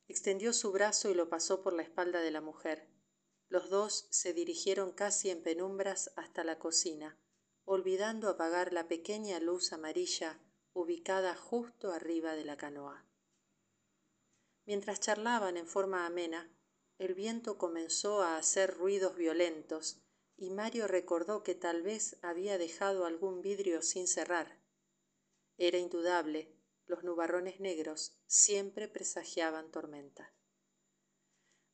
Extendió 0.07 0.53
su 0.53 0.71
brazo 0.71 1.09
y 1.09 1.13
lo 1.13 1.29
pasó 1.29 1.61
por 1.61 1.73
la 1.73 1.81
espalda 1.83 2.21
de 2.21 2.31
la 2.31 2.41
mujer. 2.41 2.87
Los 3.49 3.69
dos 3.69 4.07
se 4.11 4.33
dirigieron 4.33 4.91
casi 4.91 5.29
en 5.29 5.41
penumbras 5.41 6.11
hasta 6.15 6.43
la 6.43 6.59
cocina, 6.59 7.17
olvidando 7.63 8.29
apagar 8.29 8.73
la 8.73 8.87
pequeña 8.87 9.39
luz 9.39 9.73
amarilla 9.73 10.39
ubicada 10.73 11.35
justo 11.35 11.91
arriba 11.91 12.35
de 12.35 12.45
la 12.45 12.57
canoa. 12.57 13.05
Mientras 14.65 14.99
charlaban 14.99 15.57
en 15.57 15.67
forma 15.67 16.05
amena, 16.05 16.51
el 16.97 17.13
viento 17.13 17.57
comenzó 17.57 18.21
a 18.21 18.37
hacer 18.37 18.75
ruidos 18.75 19.15
violentos 19.15 20.01
y 20.37 20.49
Mario 20.49 20.87
recordó 20.87 21.43
que 21.43 21.55
tal 21.55 21.81
vez 21.81 22.17
había 22.21 22.57
dejado 22.57 23.05
algún 23.05 23.41
vidrio 23.41 23.81
sin 23.81 24.07
cerrar. 24.07 24.59
Era 25.57 25.77
indudable, 25.77 26.54
los 26.87 27.03
nubarrones 27.03 27.59
negros 27.59 28.17
siempre 28.27 28.87
presagiaban 28.87 29.71
tormenta. 29.71 30.33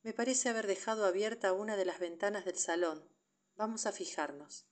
Me 0.02 0.12
parece 0.12 0.48
haber 0.48 0.66
dejado 0.66 1.06
abierta 1.06 1.52
una 1.52 1.76
de 1.76 1.84
las 1.84 2.00
ventanas 2.00 2.44
del 2.44 2.56
salón. 2.56 3.08
Vamos 3.54 3.86
a 3.86 3.92
fijarnos. 3.92 4.66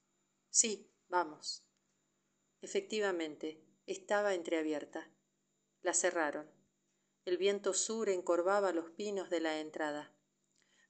Sí, 0.49 0.91
vamos. 1.07 1.65
Efectivamente, 2.61 3.63
estaba 3.85 4.33
entreabierta. 4.33 5.09
La 5.81 5.93
cerraron. 5.93 6.51
El 7.23 7.37
viento 7.37 7.73
sur 7.73 8.09
encorvaba 8.09 8.71
los 8.71 8.91
pinos 8.91 9.29
de 9.29 9.39
la 9.39 9.59
entrada. 9.59 10.13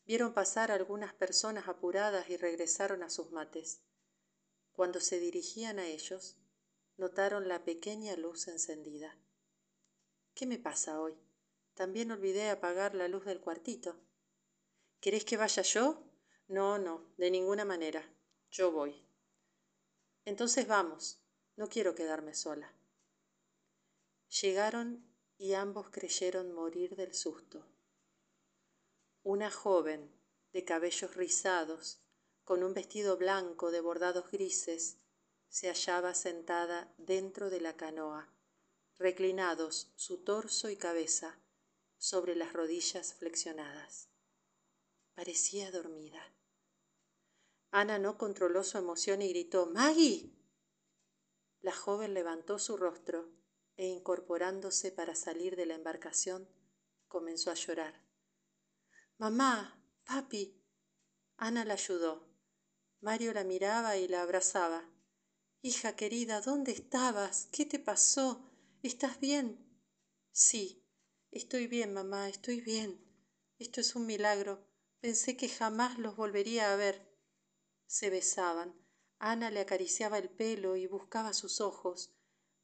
Vieron 0.05 0.33
pasar 0.33 0.71
algunas 0.71 1.13
personas 1.13 1.67
apuradas 1.67 2.29
y 2.29 2.37
regresaron 2.37 3.03
a 3.03 3.09
sus 3.09 3.31
mates. 3.31 3.83
Cuando 4.71 4.99
se 4.99 5.19
dirigían 5.19 5.77
a 5.77 5.87
ellos, 5.87 6.37
notaron 6.97 7.47
la 7.47 7.63
pequeña 7.63 8.15
luz 8.15 8.47
encendida. 8.47 9.17
¿Qué 10.33 10.45
me 10.45 10.57
pasa 10.57 10.99
hoy? 10.99 11.17
También 11.73 12.11
olvidé 12.11 12.49
apagar 12.49 12.95
la 12.95 13.07
luz 13.07 13.25
del 13.25 13.39
cuartito. 13.39 13.99
¿Querés 14.99 15.25
que 15.25 15.37
vaya 15.37 15.61
yo? 15.63 16.03
No, 16.47 16.77
no, 16.77 17.13
de 17.17 17.31
ninguna 17.31 17.65
manera. 17.65 18.07
Yo 18.49 18.71
voy. 18.71 19.05
Entonces 20.25 20.67
vamos. 20.67 21.19
No 21.55 21.67
quiero 21.67 21.95
quedarme 21.95 22.33
sola. 22.33 22.73
Llegaron 24.41 25.05
y 25.37 25.53
ambos 25.53 25.89
creyeron 25.89 26.53
morir 26.53 26.95
del 26.95 27.13
susto. 27.13 27.65
Una 29.23 29.51
joven 29.51 30.11
de 30.53 30.63
cabellos 30.63 31.15
rizados, 31.15 32.01
con 32.43 32.63
un 32.63 32.73
vestido 32.73 33.17
blanco 33.17 33.71
de 33.71 33.81
bordados 33.81 34.31
grises, 34.31 34.97
se 35.49 35.67
hallaba 35.67 36.13
sentada 36.13 36.93
dentro 36.97 37.49
de 37.49 37.61
la 37.61 37.75
canoa, 37.75 38.33
reclinados 39.01 39.91
su 39.95 40.23
torso 40.23 40.69
y 40.69 40.77
cabeza 40.77 41.39
sobre 41.97 42.35
las 42.35 42.53
rodillas 42.53 43.15
flexionadas. 43.15 44.09
Parecía 45.15 45.71
dormida. 45.71 46.21
Ana 47.71 47.99
no 47.99 48.17
controló 48.17 48.63
su 48.63 48.77
emoción 48.77 49.21
y 49.21 49.29
gritó 49.29 49.65
Maggie. 49.65 50.33
La 51.61 51.73
joven 51.73 52.13
levantó 52.13 52.59
su 52.59 52.77
rostro 52.77 53.29
e 53.77 53.87
incorporándose 53.87 54.91
para 54.91 55.15
salir 55.15 55.55
de 55.55 55.65
la 55.65 55.75
embarcación, 55.75 56.47
comenzó 57.07 57.49
a 57.51 57.55
llorar. 57.55 58.03
Mamá, 59.17 59.83
papi. 60.05 60.61
Ana 61.37 61.65
la 61.65 61.73
ayudó. 61.73 62.27
Mario 62.99 63.33
la 63.33 63.43
miraba 63.43 63.97
y 63.97 64.07
la 64.07 64.21
abrazaba. 64.21 64.87
Hija 65.61 65.95
querida, 65.95 66.41
¿dónde 66.41 66.71
estabas? 66.71 67.47
¿Qué 67.51 67.65
te 67.65 67.79
pasó? 67.79 68.50
¿Estás 68.83 69.19
bien? 69.19 69.63
Sí, 70.31 70.83
estoy 71.29 71.67
bien, 71.67 71.93
mamá, 71.93 72.27
estoy 72.29 72.61
bien. 72.61 72.99
Esto 73.59 73.79
es 73.79 73.95
un 73.95 74.07
milagro. 74.07 74.65
Pensé 75.01 75.37
que 75.37 75.49
jamás 75.49 75.99
los 75.99 76.15
volvería 76.15 76.73
a 76.73 76.75
ver. 76.75 77.07
Se 77.85 78.09
besaban. 78.09 78.73
Ana 79.19 79.51
le 79.51 79.59
acariciaba 79.59 80.17
el 80.17 80.29
pelo 80.29 80.77
y 80.77 80.87
buscaba 80.87 81.33
sus 81.33 81.61
ojos. 81.61 82.15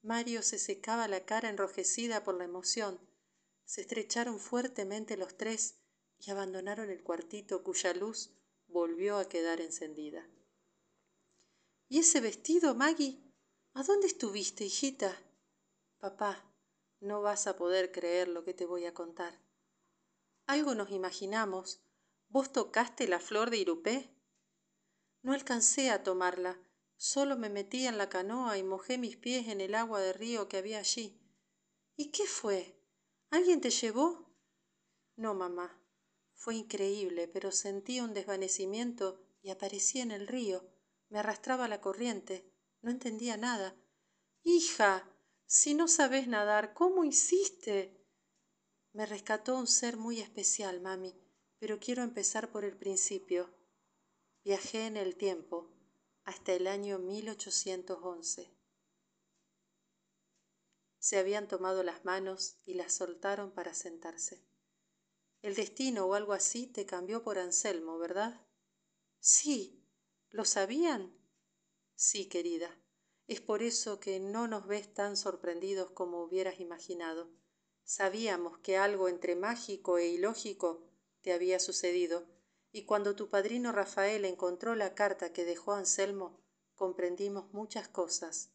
Mario 0.02 0.42
se 0.42 0.58
secaba 0.58 1.08
la 1.08 1.24
cara 1.24 1.50
enrojecida 1.50 2.24
por 2.24 2.34
la 2.34 2.46
emoción. 2.46 3.00
Se 3.66 3.82
estrecharon 3.82 4.40
fuertemente 4.40 5.18
los 5.18 5.38
tres 5.38 5.76
y 6.18 6.32
abandonaron 6.32 6.90
el 6.90 7.04
cuartito 7.04 7.64
cuya 7.64 7.94
luz 7.94 8.32
volvió 8.66 9.18
a 9.18 9.30
quedar 9.30 9.62
encendida. 9.62 10.28
¿Y 11.90 12.00
ese 12.00 12.22
vestido, 12.22 12.74
Maggie? 12.74 13.22
¿A 13.76 13.84
dónde 13.84 14.08
estuviste, 14.08 14.66
hijita? 14.66 15.16
Papá, 16.00 16.44
no 17.00 17.22
vas 17.22 17.48
a 17.48 17.58
poder 17.58 17.92
creer 17.92 18.28
lo 18.28 18.44
que 18.44 18.54
te 18.54 18.66
voy 18.66 18.86
a 18.86 18.94
contar. 18.94 19.42
Algo 20.46 20.76
nos 20.76 20.92
imaginamos. 20.92 21.82
¿Vos 22.30 22.52
tocaste 22.52 23.08
la 23.08 23.20
flor 23.20 23.50
de 23.50 23.58
Irupé? 23.58 24.14
No 25.22 25.34
alcancé 25.34 25.90
a 25.90 26.04
tomarla, 26.04 26.60
solo 26.96 27.38
me 27.38 27.50
metí 27.50 27.88
en 27.88 27.98
la 27.98 28.10
canoa 28.10 28.58
y 28.58 28.64
mojé 28.64 28.98
mis 28.98 29.18
pies 29.18 29.48
en 29.48 29.62
el 29.62 29.76
agua 29.76 30.00
de 30.00 30.14
río 30.14 30.48
que 30.48 30.58
había 30.58 30.80
allí. 30.80 31.20
¿Y 31.96 32.12
qué 32.12 32.26
fue? 32.26 32.80
¿Alguien 33.30 33.60
te 33.60 33.72
llevó? 33.72 34.30
No, 35.16 35.34
mamá, 35.34 35.82
fue 36.34 36.56
increíble, 36.56 37.28
pero 37.28 37.52
sentí 37.52 38.00
un 38.00 38.14
desvanecimiento 38.14 39.20
y 39.42 39.50
aparecí 39.50 40.00
en 40.00 40.12
el 40.12 40.28
río. 40.28 40.64
Me 41.10 41.20
arrastraba 41.20 41.68
la 41.68 41.82
corriente. 41.82 42.54
No 42.82 42.92
entendía 42.92 43.38
nada. 43.38 43.76
Hija, 44.44 45.10
si 45.48 45.74
no 45.74 45.88
sabes 45.88 46.28
nadar, 46.28 46.74
¿cómo 46.74 47.06
hiciste? 47.06 48.06
Me 48.92 49.06
rescató 49.06 49.58
un 49.58 49.68
ser 49.68 49.96
muy 49.96 50.20
especial, 50.20 50.82
mami, 50.82 51.16
pero 51.58 51.80
quiero 51.80 52.04
empezar 52.04 52.52
por 52.52 52.66
el 52.66 52.78
principio. 52.78 53.50
Viajé 54.44 54.86
en 54.86 54.98
el 54.98 55.16
tiempo 55.16 55.74
hasta 56.26 56.54
el 56.54 56.68
año 56.68 57.00
1811. 57.00 58.54
Se 61.00 61.18
habían 61.18 61.48
tomado 61.48 61.84
las 61.84 62.04
manos 62.04 62.58
y 62.66 62.74
las 62.74 62.94
soltaron 62.94 63.52
para 63.52 63.74
sentarse. 63.74 64.46
El 65.42 65.56
destino 65.56 66.06
o 66.06 66.14
algo 66.14 66.34
así 66.34 66.68
te 66.68 66.86
cambió 66.86 67.24
por 67.24 67.40
Anselmo, 67.40 67.98
¿verdad? 67.98 68.46
Sí. 69.20 69.86
¿Lo 70.30 70.44
sabían? 70.44 71.18
Sí, 71.96 72.28
querida. 72.28 72.70
Es 73.28 73.42
por 73.42 73.62
eso 73.62 74.00
que 74.00 74.20
no 74.20 74.48
nos 74.48 74.68
ves 74.68 74.94
tan 74.94 75.18
sorprendidos 75.18 75.92
como 75.92 76.24
hubieras 76.24 76.60
imaginado. 76.60 77.30
Sabíamos 77.84 78.58
que 78.60 78.78
algo 78.78 79.10
entre 79.10 79.36
mágico 79.36 79.98
e 79.98 80.08
ilógico 80.08 80.88
te 81.22 81.34
había 81.34 81.60
sucedido, 81.60 82.26
y 82.72 82.86
cuando 82.86 83.16
tu 83.16 83.30
padrino 83.30 83.72
Rafael 83.72 84.24
encontró 84.26 84.76
la 84.76 84.96
carta 84.96 85.34
que 85.34 85.46
dejó 85.46 85.74
Anselmo, 85.74 86.40
comprendimos 86.76 87.52
muchas 87.54 87.88
cosas, 87.90 88.52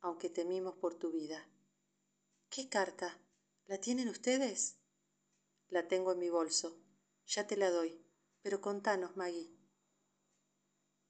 aunque 0.00 0.30
temimos 0.30 0.74
por 0.76 0.94
tu 0.94 1.10
vida. 1.10 1.46
¿Qué 2.48 2.68
carta? 2.68 3.20
¿La 3.66 3.78
tienen 3.78 4.08
ustedes? 4.08 4.78
La 5.68 5.88
tengo 5.88 6.12
en 6.12 6.18
mi 6.18 6.30
bolso. 6.30 6.78
Ya 7.26 7.46
te 7.46 7.56
la 7.56 7.70
doy. 7.70 8.00
Pero 8.42 8.60
contanos, 8.60 9.16
Maggie. 9.16 9.53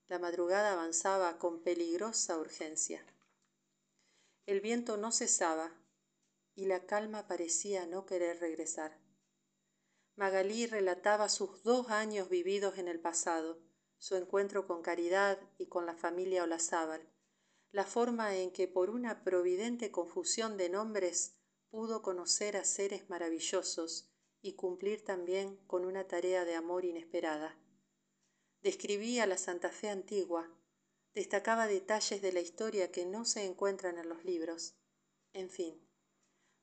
La 0.06 0.18
madrugada 0.18 0.72
avanzaba 0.72 1.38
con 1.38 1.62
peligrosa 1.62 2.38
urgencia. 2.38 3.04
El 4.46 4.60
viento 4.60 4.98
no 4.98 5.12
cesaba 5.12 5.72
y 6.54 6.66
la 6.66 6.86
calma 6.86 7.26
parecía 7.26 7.86
no 7.86 8.04
querer 8.04 8.38
regresar. 8.38 9.00
Magalí 10.16 10.66
relataba 10.66 11.28
sus 11.28 11.62
dos 11.62 11.88
años 11.88 12.28
vividos 12.28 12.78
en 12.78 12.88
el 12.88 13.00
pasado, 13.00 13.58
su 13.98 14.16
encuentro 14.16 14.66
con 14.66 14.82
Caridad 14.82 15.40
y 15.58 15.66
con 15.66 15.86
la 15.86 15.96
familia 15.96 16.44
Olazábal, 16.44 17.08
la 17.72 17.84
forma 17.84 18.36
en 18.36 18.52
que 18.52 18.68
por 18.68 18.90
una 18.90 19.24
providente 19.24 19.90
confusión 19.90 20.58
de 20.58 20.68
nombres 20.68 21.38
pudo 21.70 22.02
conocer 22.02 22.56
a 22.56 22.64
seres 22.64 23.08
maravillosos 23.08 24.12
y 24.42 24.52
cumplir 24.52 25.02
también 25.02 25.56
con 25.66 25.86
una 25.86 26.06
tarea 26.06 26.44
de 26.44 26.54
amor 26.54 26.84
inesperada. 26.84 27.58
Describía 28.64 29.26
la 29.26 29.36
Santa 29.36 29.68
Fe 29.68 29.90
antigua, 29.90 30.50
destacaba 31.12 31.66
detalles 31.66 32.22
de 32.22 32.32
la 32.32 32.40
historia 32.40 32.90
que 32.90 33.04
no 33.04 33.26
se 33.26 33.44
encuentran 33.44 33.98
en 33.98 34.08
los 34.08 34.24
libros. 34.24 34.74
En 35.34 35.50
fin, 35.50 35.86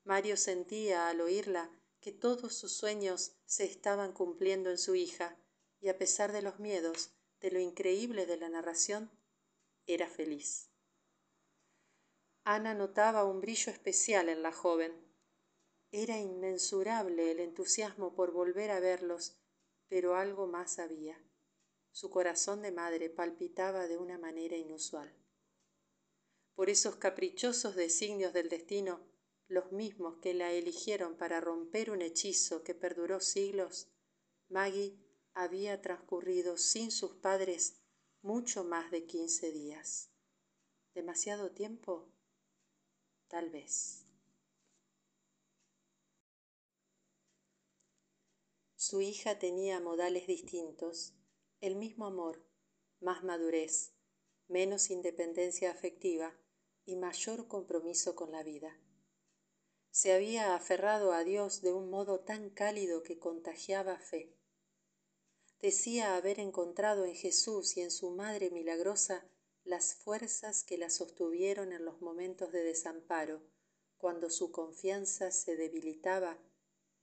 Mario 0.03 0.35
sentía 0.35 1.09
al 1.09 1.21
oírla 1.21 1.69
que 1.99 2.11
todos 2.11 2.55
sus 2.55 2.73
sueños 2.73 3.33
se 3.45 3.65
estaban 3.65 4.13
cumpliendo 4.13 4.71
en 4.71 4.79
su 4.79 4.95
hija, 4.95 5.37
y 5.79 5.89
a 5.89 5.99
pesar 5.99 6.31
de 6.31 6.41
los 6.41 6.59
miedos, 6.59 7.11
de 7.39 7.51
lo 7.51 7.59
increíble 7.59 8.25
de 8.25 8.37
la 8.37 8.49
narración, 8.49 9.11
era 9.85 10.07
feliz. 10.07 10.71
Ana 12.43 12.73
notaba 12.73 13.25
un 13.25 13.41
brillo 13.41 13.71
especial 13.71 14.27
en 14.27 14.41
la 14.41 14.51
joven, 14.51 14.91
era 15.91 16.17
inmensurable 16.17 17.29
el 17.29 17.39
entusiasmo 17.39 18.15
por 18.15 18.31
volver 18.31 18.71
a 18.71 18.79
verlos, 18.79 19.37
pero 19.87 20.15
algo 20.15 20.47
más 20.47 20.79
había. 20.79 21.21
Su 21.91 22.09
corazón 22.09 22.61
de 22.61 22.71
madre 22.71 23.09
palpitaba 23.09 23.87
de 23.87 23.97
una 23.97 24.17
manera 24.17 24.55
inusual. 24.55 25.13
Por 26.55 26.69
esos 26.69 26.95
caprichosos 26.95 27.75
designios 27.75 28.33
del 28.33 28.49
destino, 28.49 29.01
los 29.47 29.71
mismos 29.71 30.17
que 30.21 30.33
la 30.33 30.51
eligieron 30.53 31.17
para 31.17 31.41
romper 31.41 31.91
un 31.91 32.01
hechizo 32.01 32.63
que 32.63 32.73
perduró 32.73 33.19
siglos, 33.19 33.89
Maggie 34.47 34.97
había 35.33 35.81
transcurrido 35.81 36.57
sin 36.57 36.91
sus 36.91 37.15
padres 37.15 37.81
mucho 38.21 38.63
más 38.63 38.91
de 38.91 39.05
quince 39.05 39.51
días. 39.51 40.09
¿Demasiado 40.93 41.51
tiempo? 41.51 42.11
Tal 43.27 43.49
vez. 43.49 44.05
Su 48.75 49.01
hija 49.01 49.39
tenía 49.39 49.79
modales 49.79 50.27
distintos, 50.27 51.13
el 51.61 51.75
mismo 51.75 52.07
amor, 52.07 52.43
más 52.99 53.23
madurez, 53.23 53.93
menos 54.47 54.89
independencia 54.89 55.69
afectiva 55.69 56.35
y 56.85 56.95
mayor 56.95 57.47
compromiso 57.47 58.15
con 58.15 58.31
la 58.31 58.41
vida. 58.41 58.79
Se 59.91 60.11
había 60.11 60.55
aferrado 60.55 61.13
a 61.13 61.23
Dios 61.23 61.61
de 61.61 61.71
un 61.71 61.91
modo 61.91 62.21
tan 62.21 62.49
cálido 62.49 63.03
que 63.03 63.19
contagiaba 63.19 63.99
fe. 63.99 64.35
Decía 65.61 66.15
haber 66.15 66.39
encontrado 66.39 67.05
en 67.05 67.13
Jesús 67.13 67.77
y 67.77 67.81
en 67.81 67.91
su 67.91 68.09
Madre 68.09 68.49
milagrosa 68.49 69.29
las 69.63 69.93
fuerzas 69.93 70.63
que 70.63 70.79
la 70.79 70.89
sostuvieron 70.89 71.73
en 71.73 71.85
los 71.85 72.01
momentos 72.01 72.51
de 72.51 72.63
desamparo, 72.63 73.43
cuando 73.97 74.31
su 74.31 74.51
confianza 74.51 75.29
se 75.29 75.55
debilitaba 75.55 76.39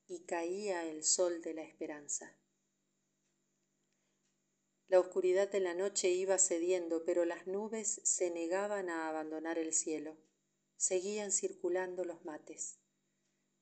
y 0.09 0.25
caía 0.25 0.85
el 0.85 1.05
sol 1.05 1.41
de 1.43 1.55
la 1.55 1.63
esperanza. 1.63 2.38
La 4.89 5.01
oscuridad 5.01 5.51
de 5.51 5.61
la 5.61 5.75
noche 5.75 6.09
iba 6.09 6.39
cediendo, 6.39 7.05
pero 7.05 7.27
las 7.27 7.47
nubes 7.47 8.01
se 8.05 8.31
negaban 8.31 8.89
a 8.89 9.09
abandonar 9.09 9.59
el 9.59 9.75
cielo. 9.75 10.17
Seguían 10.77 11.31
circulando 11.31 12.07
los 12.07 12.25
mates. 12.25 12.79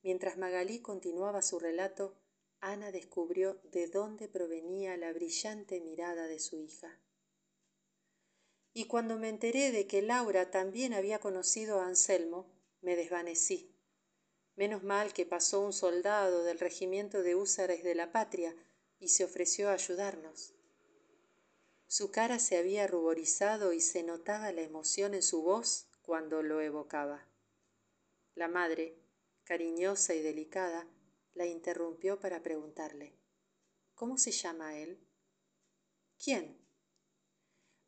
Mientras 0.02 0.38
Magalí 0.38 0.80
continuaba 0.80 1.42
su 1.42 1.58
relato, 1.58 2.16
Ana 2.60 2.92
descubrió 2.92 3.60
de 3.64 3.88
dónde 3.88 4.28
provenía 4.28 4.96
la 4.96 5.12
brillante 5.12 5.80
mirada 5.80 6.28
de 6.28 6.38
su 6.38 6.60
hija. 6.60 7.00
Y 8.72 8.86
cuando 8.86 9.16
me 9.18 9.28
enteré 9.28 9.72
de 9.72 9.88
que 9.88 10.02
Laura 10.02 10.52
también 10.52 10.94
había 10.94 11.18
conocido 11.18 11.80
a 11.80 11.88
Anselmo, 11.88 12.46
me 12.82 12.94
desvanecí. 12.94 13.74
Menos 14.54 14.84
mal 14.84 15.12
que 15.12 15.26
pasó 15.26 15.60
un 15.60 15.72
soldado 15.72 16.44
del 16.44 16.60
regimiento 16.60 17.22
de 17.22 17.34
húsares 17.34 17.82
de 17.82 17.96
la 17.96 18.12
patria 18.12 18.54
y 19.00 19.08
se 19.08 19.24
ofreció 19.24 19.70
a 19.70 19.72
ayudarnos. 19.72 20.55
Su 21.88 22.10
cara 22.10 22.38
se 22.38 22.56
había 22.56 22.86
ruborizado 22.86 23.72
y 23.72 23.80
se 23.80 24.02
notaba 24.02 24.50
la 24.52 24.62
emoción 24.62 25.14
en 25.14 25.22
su 25.22 25.42
voz 25.42 25.88
cuando 26.02 26.42
lo 26.42 26.60
evocaba. 26.60 27.28
La 28.34 28.48
madre, 28.48 28.98
cariñosa 29.44 30.14
y 30.14 30.20
delicada, 30.20 30.88
la 31.34 31.46
interrumpió 31.46 32.18
para 32.18 32.42
preguntarle, 32.42 33.16
¿Cómo 33.94 34.18
se 34.18 34.30
llama 34.30 34.76
él? 34.76 35.00
¿Quién? 36.22 36.60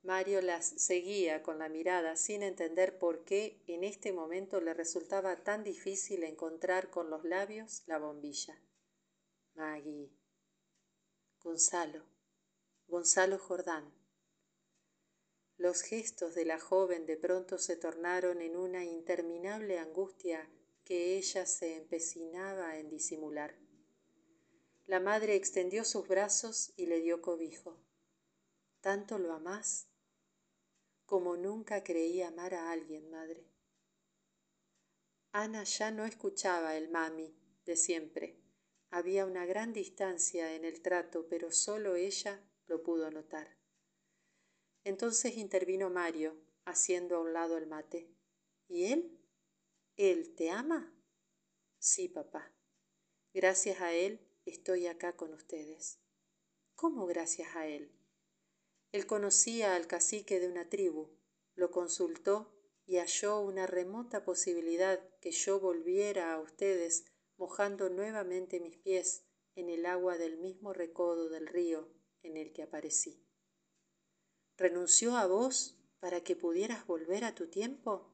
Mario 0.02 0.40
las 0.40 0.66
seguía 0.66 1.42
con 1.42 1.58
la 1.58 1.68
mirada 1.68 2.16
sin 2.16 2.42
entender 2.42 2.98
por 2.98 3.24
qué 3.24 3.62
en 3.66 3.84
este 3.84 4.12
momento 4.12 4.61
le 4.61 4.72
resultaba 4.72 5.42
tan 5.42 5.64
difícil 5.64 6.24
encontrar 6.24 6.88
con 6.88 7.11
los 7.11 7.24
labios 7.24 7.82
la 7.87 7.98
bombilla. 7.98 8.58
Maggie. 9.54 10.11
Gonzalo. 11.40 12.17
Gonzalo 12.90 13.38
Jordán. 13.38 13.92
Los 15.59 15.83
gestos 15.83 16.35
de 16.35 16.46
la 16.46 16.59
joven 16.59 17.05
de 17.05 17.18
pronto 17.18 17.59
se 17.59 17.77
tornaron 17.77 18.40
en 18.40 18.57
una 18.57 18.83
interminable 18.83 19.79
angustia 19.79 20.48
que 20.85 21.18
ella 21.18 21.44
se 21.44 21.77
empecinaba 21.77 22.79
en 22.79 22.88
disimular. 22.88 23.59
La 24.87 25.01
madre 25.01 25.35
extendió 25.35 25.85
sus 25.85 26.09
brazos 26.09 26.72
y 26.79 26.87
le 26.87 27.03
dio 27.03 27.20
cobijo. 27.20 27.77
¿Tanto 28.81 29.18
lo 29.18 29.35
amás? 29.35 29.88
Como 31.05 31.37
nunca 31.37 31.85
creí 31.85 32.22
amar 32.22 32.55
a 32.55 32.70
alguien, 32.70 33.11
madre. 33.11 33.46
Ana 35.33 35.64
ya 35.64 35.90
no 35.90 36.07
escuchaba 36.07 36.74
el 36.74 36.88
mami 36.88 37.37
de 37.66 37.77
siempre. 37.77 38.40
Había 38.88 39.27
una 39.27 39.44
gran 39.44 39.74
distancia 39.74 40.55
en 40.55 40.64
el 40.64 40.81
trato, 40.81 41.27
pero 41.29 41.53
solo 41.53 41.94
ella 41.94 42.47
lo 42.68 42.83
pudo 42.83 43.11
notar. 43.11 43.59
Entonces 44.85 45.37
intervino 45.37 45.90
Mario, 45.90 46.37
haciendo 46.64 47.16
a 47.16 47.20
un 47.20 47.33
lado 47.33 47.59
el 47.59 47.66
mate. 47.66 48.14
¿Y 48.68 48.85
él? 48.92 49.18
¿Él 49.96 50.35
te 50.37 50.50
ama? 50.50 50.94
Sí, 51.78 52.09
papá. 52.09 52.54
Gracias 53.35 53.81
a 53.81 53.92
él 53.92 54.20
estoy 54.44 54.87
acá 54.87 55.16
con 55.16 55.35
ustedes. 55.35 55.98
¿Cómo 56.74 57.07
gracias 57.07 57.57
a 57.57 57.66
él? 57.66 57.92
Él 58.92 59.07
conocía 59.07 59.74
al 59.74 59.87
cacique 59.87 60.40
de 60.40 60.48
una 60.48 60.68
tribu, 60.68 61.18
lo 61.54 61.70
consultó 61.70 62.54
y 62.87 62.96
halló 62.96 63.40
una 63.40 63.66
remota 63.66 64.24
posibilidad 64.24 65.00
que 65.20 65.33
yo 65.33 65.61
volviera 65.61 66.33
a 66.33 66.40
ustedes 66.40 67.04
mojando 67.37 67.90
nuevamente 67.90 68.61
mis 68.61 68.76
pies 68.78 69.26
en 69.54 69.68
el 69.68 69.87
agua 69.87 70.16
del 70.16 70.38
mismo 70.38 70.72
recodo 70.72 71.28
del 71.28 71.46
río 71.46 71.97
en 72.22 72.37
el 72.37 72.52
que 72.52 72.62
aparecí 72.62 73.28
renunció 74.59 75.16
a 75.16 75.26
vos 75.26 75.76
para 76.00 76.22
que 76.22 76.35
pudieras 76.35 76.85
volver 76.87 77.24
a 77.24 77.35
tu 77.35 77.46
tiempo? 77.46 78.12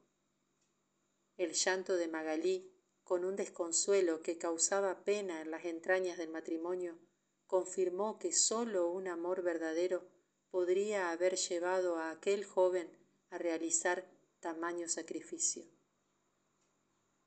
El 1.39 1.55
llanto 1.55 1.97
de 1.97 2.07
Magalí, 2.07 2.71
con 3.03 3.25
un 3.25 3.35
desconsuelo 3.35 4.23
que 4.23 4.39
causaba 4.39 5.05
pena 5.05 5.41
en 5.41 5.51
las 5.51 5.65
entrañas 5.65 6.19
del 6.19 6.29
matrimonio, 6.29 6.99
confirmó 7.47 8.19
que 8.19 8.33
sólo 8.33 8.91
un 8.91 9.09
amor 9.09 9.43
verdadero 9.43 10.07
podría 10.51 11.11
haber 11.11 11.37
llevado 11.37 11.97
a 11.97 12.11
aquel 12.11 12.45
joven 12.45 12.91
a 13.31 13.39
realizar 13.39 14.07
tamaño 14.41 14.89
sacrificio. 14.89 15.65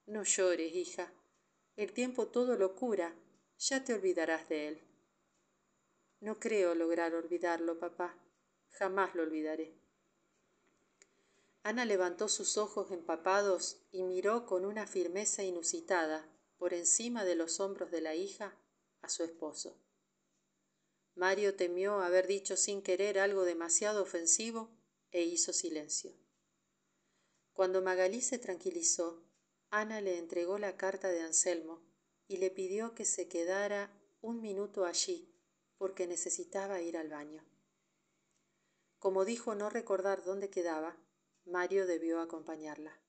No 0.05 0.23
llores, 0.23 0.73
hija. 0.73 1.11
El 1.75 1.91
tiempo 1.91 2.27
todo 2.27 2.55
lo 2.55 2.75
cura. 2.75 3.15
Ya 3.59 3.83
te 3.83 3.93
olvidarás 3.93 4.47
de 4.47 4.67
él. 4.69 4.86
No 6.19 6.39
creo 6.39 6.73
lograr 6.73 7.13
olvidarlo, 7.13 7.77
papá. 7.77 8.17
Jamás 8.71 9.13
lo 9.13 9.23
olvidaré. 9.23 9.75
Ana 11.61 11.85
levantó 11.85 12.27
sus 12.27 12.57
ojos 12.57 12.91
empapados 12.91 13.81
y 13.91 14.03
miró 14.03 14.45
con 14.45 14.65
una 14.65 14.87
firmeza 14.87 15.43
inusitada, 15.43 16.27
por 16.57 16.73
encima 16.73 17.23
de 17.23 17.35
los 17.35 17.59
hombros 17.59 17.91
de 17.91 18.01
la 18.01 18.15
hija, 18.15 18.57
a 19.01 19.09
su 19.09 19.23
esposo. 19.23 19.77
Mario 21.13 21.55
temió 21.55 21.99
haber 21.99 22.25
dicho 22.25 22.57
sin 22.57 22.81
querer 22.81 23.19
algo 23.19 23.43
demasiado 23.43 24.01
ofensivo 24.01 24.71
e 25.11 25.23
hizo 25.23 25.53
silencio. 25.53 26.13
Cuando 27.53 27.81
Magalí 27.81 28.21
se 28.21 28.39
tranquilizó, 28.39 29.23
Ana 29.69 30.01
le 30.01 30.17
entregó 30.17 30.57
la 30.57 30.77
carta 30.77 31.09
de 31.09 31.21
Anselmo 31.21 31.81
y 32.27 32.37
le 32.37 32.49
pidió 32.49 32.95
que 32.95 33.05
se 33.05 33.27
quedara 33.27 33.91
un 34.21 34.41
minuto 34.41 34.85
allí 34.85 35.36
porque 35.77 36.07
necesitaba 36.07 36.81
ir 36.81 36.97
al 36.97 37.09
baño. 37.09 37.43
Como 38.99 39.25
dijo 39.25 39.55
no 39.55 39.69
recordar 39.69 40.23
dónde 40.23 40.49
quedaba, 40.49 40.97
Mario 41.45 41.85
debió 41.87 42.19
acompañarla. 42.19 42.99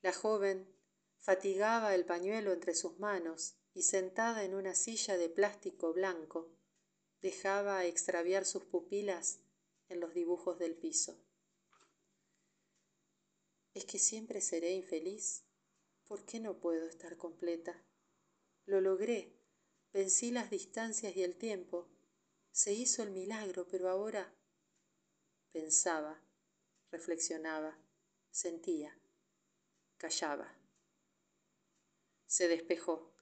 La 0.00 0.12
joven 0.12 0.72
fatigaba 1.18 1.94
el 1.94 2.04
pañuelo 2.04 2.52
entre 2.52 2.74
sus 2.74 2.98
manos 2.98 3.56
y 3.74 3.82
sentada 3.82 4.44
en 4.44 4.54
una 4.54 4.74
silla 4.74 5.16
de 5.16 5.28
plástico 5.28 5.92
blanco, 5.92 6.50
dejaba 7.20 7.84
extraviar 7.84 8.44
sus 8.44 8.64
pupilas 8.64 9.40
en 9.88 10.00
los 10.00 10.14
dibujos 10.14 10.58
del 10.58 10.76
piso. 10.76 11.20
¿Es 13.74 13.84
que 13.84 13.98
siempre 13.98 14.40
seré 14.40 14.72
infeliz? 14.72 15.44
¿Por 16.06 16.24
qué 16.24 16.40
no 16.40 16.58
puedo 16.58 16.86
estar 16.86 17.16
completa? 17.16 17.84
Lo 18.66 18.80
logré, 18.80 19.36
vencí 19.92 20.30
las 20.30 20.50
distancias 20.50 21.16
y 21.16 21.22
el 21.22 21.36
tiempo, 21.36 21.88
se 22.50 22.72
hizo 22.72 23.02
el 23.02 23.10
milagro, 23.10 23.66
pero 23.68 23.88
ahora 23.88 24.34
pensaba, 25.52 26.20
reflexionaba, 26.90 27.78
sentía, 28.30 28.98
callaba. 29.96 30.54
Se 32.26 32.48
despejó, 32.48 33.12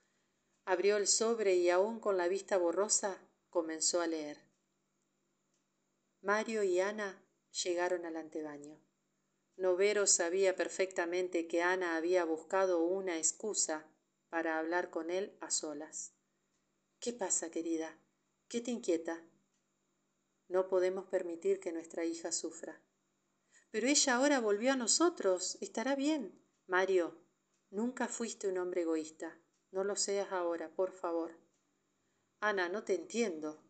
abrió 0.65 0.97
el 0.97 1.07
sobre 1.07 1.55
y 1.57 1.71
aún 1.71 2.01
con 2.01 2.17
la 2.17 2.29
vista 2.29 2.57
borrosa 2.57 3.21
comenzó 3.51 4.01
a 4.01 4.07
leer. 4.07 4.39
Mario 6.23 6.63
y 6.63 6.81
Ana 6.81 7.23
llegaron 7.63 8.05
al 8.05 8.17
antebaño. 8.17 8.81
Novero 9.57 10.07
sabía 10.07 10.57
perfectamente 10.57 11.47
que 11.47 11.63
Ana 11.63 11.97
había 11.97 12.25
buscado 12.25 12.83
una 12.83 13.17
excusa 13.17 13.87
para 14.29 14.59
hablar 14.59 14.91
con 14.91 15.11
él 15.11 15.37
a 15.41 15.51
solas. 15.51 16.16
¿Qué 17.01 17.13
pasa, 17.13 17.51
querida? 17.51 17.99
¿Qué 18.49 18.61
te 18.61 18.71
inquieta? 18.71 19.23
No 20.49 20.69
podemos 20.69 21.07
permitir 21.07 21.61
que 21.61 21.73
nuestra 21.73 22.05
hija 22.05 22.33
sufra. 22.33 22.83
Pero 23.71 23.89
ella 23.89 24.17
ahora 24.17 24.41
volvió 24.41 24.73
a 24.73 24.77
nosotros. 24.77 25.59
Estará 25.61 25.95
bien. 25.95 26.43
Mario, 26.67 27.17
nunca 27.71 28.09
fuiste 28.09 28.49
un 28.49 28.59
hombre 28.59 28.83
egoísta. 28.83 29.39
No 29.71 29.85
lo 29.85 29.97
seas 29.97 30.33
ahora, 30.33 30.75
por 30.75 30.93
favor. 30.93 31.39
Ana, 32.41 32.69
no 32.69 32.85
te 32.85 32.95
entiendo. 32.95 33.63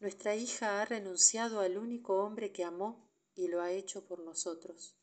Nuestra 0.00 0.34
hija 0.34 0.82
ha 0.82 0.84
renunciado 0.84 1.60
al 1.60 1.78
único 1.78 2.24
hombre 2.24 2.52
que 2.52 2.64
amó 2.64 3.08
y 3.34 3.48
lo 3.48 3.62
ha 3.62 3.70
hecho 3.70 4.04
por 4.04 4.20
nosotros. 4.20 4.96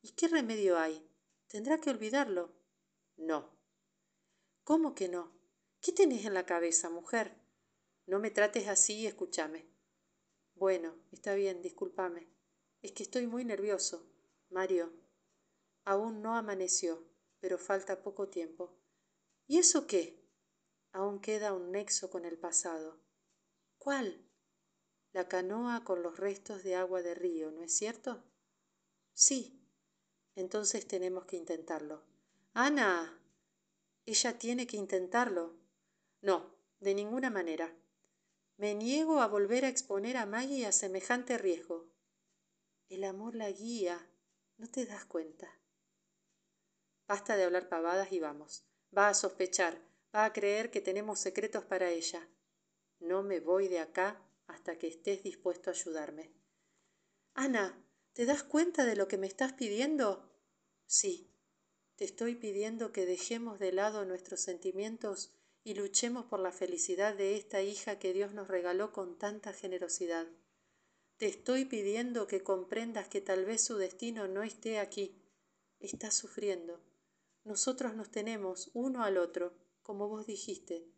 ¿Y 0.00 0.12
qué 0.12 0.28
remedio 0.28 0.78
hay? 0.78 1.06
Tendrá 1.48 1.78
que 1.78 1.90
olvidarlo. 1.90 2.50
No. 3.16 3.50
¿Cómo 4.64 4.94
que 4.94 5.08
no? 5.08 5.41
¿Qué 5.82 5.90
tenés 5.90 6.24
en 6.26 6.34
la 6.34 6.46
cabeza, 6.46 6.90
mujer? 6.90 7.34
No 8.06 8.20
me 8.20 8.30
trates 8.30 8.68
así 8.68 9.00
y 9.00 9.06
escúchame. 9.08 9.68
Bueno, 10.54 10.94
está 11.10 11.34
bien, 11.34 11.60
discúlpame. 11.60 12.28
Es 12.82 12.92
que 12.92 13.02
estoy 13.02 13.26
muy 13.26 13.44
nervioso. 13.44 14.08
Mario, 14.48 14.92
aún 15.84 16.22
no 16.22 16.36
amaneció, 16.36 17.04
pero 17.40 17.58
falta 17.58 18.00
poco 18.00 18.28
tiempo. 18.28 18.78
¿Y 19.48 19.58
eso 19.58 19.88
qué? 19.88 20.24
Aún 20.92 21.20
queda 21.20 21.52
un 21.52 21.72
nexo 21.72 22.10
con 22.10 22.26
el 22.26 22.38
pasado. 22.38 23.00
¿Cuál? 23.76 24.24
La 25.10 25.26
canoa 25.26 25.82
con 25.82 26.04
los 26.04 26.16
restos 26.16 26.62
de 26.62 26.76
agua 26.76 27.02
de 27.02 27.16
río, 27.16 27.50
¿no 27.50 27.64
es 27.64 27.76
cierto? 27.76 28.22
Sí. 29.14 29.68
Entonces 30.36 30.86
tenemos 30.86 31.24
que 31.24 31.36
intentarlo. 31.36 32.04
Ana. 32.54 33.18
Ella 34.06 34.38
tiene 34.38 34.68
que 34.68 34.76
intentarlo. 34.76 35.61
No, 36.22 36.54
de 36.80 36.94
ninguna 36.94 37.30
manera. 37.30 37.76
Me 38.56 38.74
niego 38.74 39.20
a 39.20 39.26
volver 39.26 39.64
a 39.64 39.68
exponer 39.68 40.16
a 40.16 40.24
Maggie 40.24 40.66
a 40.66 40.72
semejante 40.72 41.36
riesgo. 41.36 41.92
El 42.88 43.04
amor 43.04 43.34
la 43.34 43.50
guía. 43.50 44.08
¿No 44.56 44.70
te 44.70 44.86
das 44.86 45.04
cuenta? 45.04 45.50
Basta 47.08 47.36
de 47.36 47.42
hablar 47.42 47.68
pavadas 47.68 48.12
y 48.12 48.20
vamos. 48.20 48.64
Va 48.96 49.08
a 49.08 49.14
sospechar, 49.14 49.82
va 50.14 50.24
a 50.24 50.32
creer 50.32 50.70
que 50.70 50.80
tenemos 50.80 51.18
secretos 51.18 51.64
para 51.64 51.90
ella. 51.90 52.28
No 53.00 53.24
me 53.24 53.40
voy 53.40 53.66
de 53.66 53.80
acá 53.80 54.22
hasta 54.46 54.78
que 54.78 54.86
estés 54.86 55.24
dispuesto 55.24 55.70
a 55.70 55.72
ayudarme. 55.72 56.32
Ana, 57.34 57.84
¿te 58.12 58.26
das 58.26 58.44
cuenta 58.44 58.84
de 58.84 58.94
lo 58.94 59.08
que 59.08 59.18
me 59.18 59.26
estás 59.26 59.54
pidiendo? 59.54 60.30
Sí, 60.86 61.34
te 61.96 62.04
estoy 62.04 62.36
pidiendo 62.36 62.92
que 62.92 63.06
dejemos 63.06 63.58
de 63.58 63.72
lado 63.72 64.04
nuestros 64.04 64.40
sentimientos 64.40 65.34
y 65.64 65.74
luchemos 65.74 66.26
por 66.26 66.40
la 66.40 66.52
felicidad 66.52 67.14
de 67.14 67.36
esta 67.36 67.62
hija 67.62 67.98
que 67.98 68.12
Dios 68.12 68.32
nos 68.32 68.48
regaló 68.48 68.92
con 68.92 69.18
tanta 69.18 69.52
generosidad. 69.52 70.26
Te 71.16 71.26
estoy 71.26 71.64
pidiendo 71.64 72.26
que 72.26 72.42
comprendas 72.42 73.08
que 73.08 73.20
tal 73.20 73.44
vez 73.44 73.64
su 73.64 73.76
destino 73.76 74.26
no 74.26 74.42
esté 74.42 74.78
aquí. 74.78 75.22
Está 75.78 76.10
sufriendo. 76.10 76.80
Nosotros 77.44 77.94
nos 77.94 78.10
tenemos 78.10 78.70
uno 78.74 79.04
al 79.04 79.18
otro, 79.18 79.52
como 79.82 80.08
vos 80.08 80.26
dijiste, 80.26 80.88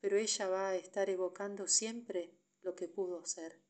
pero 0.00 0.16
ella 0.16 0.48
va 0.48 0.68
a 0.68 0.76
estar 0.76 1.10
evocando 1.10 1.66
siempre 1.68 2.38
lo 2.62 2.74
que 2.74 2.88
pudo 2.88 3.24
ser. 3.26 3.60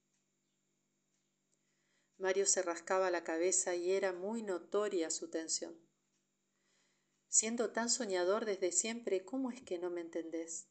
Mario 2.18 2.46
se 2.46 2.62
rascaba 2.62 3.10
la 3.10 3.24
cabeza 3.24 3.74
y 3.74 3.92
era 3.92 4.12
muy 4.12 4.42
notoria 4.42 5.10
su 5.10 5.28
tensión. 5.28 5.85
Siendo 7.38 7.68
tan 7.68 7.90
soñador 7.90 8.46
desde 8.46 8.72
siempre, 8.72 9.26
¿cómo 9.26 9.50
es 9.50 9.60
que 9.60 9.76
no 9.76 9.90
me 9.90 10.00
entendés? 10.00 10.70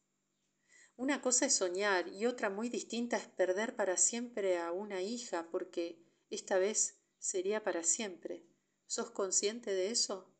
Una 0.96 1.22
cosa 1.22 1.46
es 1.46 1.54
soñar 1.54 2.08
y 2.08 2.26
otra 2.26 2.50
muy 2.50 2.70
distinta 2.70 3.16
es 3.16 3.28
perder 3.28 3.76
para 3.76 3.96
siempre 3.96 4.58
a 4.58 4.72
una 4.72 5.00
hija, 5.00 5.48
porque 5.52 6.04
esta 6.28 6.58
vez 6.58 6.98
sería 7.20 7.62
para 7.62 7.84
siempre. 7.84 8.48
¿Sos 8.86 9.12
consciente 9.12 9.74
de 9.74 9.92
eso? 9.92 10.34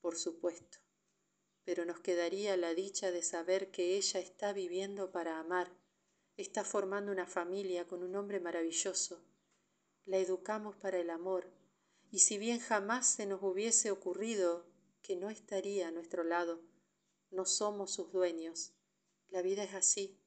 Por 0.00 0.16
supuesto. 0.16 0.78
Pero 1.62 1.84
nos 1.84 2.00
quedaría 2.00 2.56
la 2.56 2.74
dicha 2.74 3.12
de 3.12 3.22
saber 3.22 3.70
que 3.70 3.96
ella 3.96 4.18
está 4.18 4.52
viviendo 4.52 5.12
para 5.12 5.38
amar, 5.38 5.72
está 6.38 6.64
formando 6.64 7.12
una 7.12 7.28
familia 7.28 7.86
con 7.86 8.02
un 8.02 8.16
hombre 8.16 8.40
maravilloso. 8.40 9.24
La 10.06 10.16
educamos 10.16 10.74
para 10.74 10.98
el 10.98 11.08
amor, 11.08 11.52
y 12.10 12.18
si 12.18 12.36
bien 12.36 12.58
jamás 12.58 13.06
se 13.06 13.26
nos 13.26 13.40
hubiese 13.44 13.92
ocurrido 13.92 14.69
que 15.02 15.16
no 15.16 15.30
estaría 15.30 15.88
a 15.88 15.90
nuestro 15.90 16.24
lado. 16.24 16.60
No 17.30 17.46
somos 17.46 17.92
sus 17.92 18.12
dueños. 18.12 18.72
La 19.28 19.42
vida 19.42 19.62
es 19.64 19.74
así 19.74 20.20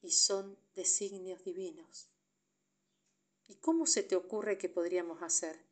y 0.00 0.12
son 0.12 0.58
designios 0.74 1.42
divinos. 1.44 2.10
¿Y 3.46 3.56
cómo 3.56 3.86
se 3.86 4.02
te 4.02 4.16
ocurre 4.16 4.58
que 4.58 4.68
podríamos 4.68 5.22
hacer? 5.22 5.66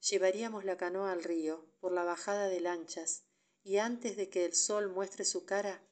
Llevaríamos 0.00 0.64
la 0.64 0.76
canoa 0.76 1.12
al 1.12 1.24
río 1.24 1.64
por 1.80 1.92
la 1.92 2.04
bajada 2.04 2.48
de 2.48 2.60
lanchas 2.60 3.24
y 3.64 3.78
antes 3.78 4.16
de 4.16 4.30
que 4.30 4.44
el 4.44 4.54
sol 4.54 4.88
muestre 4.90 5.24
su 5.24 5.44
cara, 5.44 5.82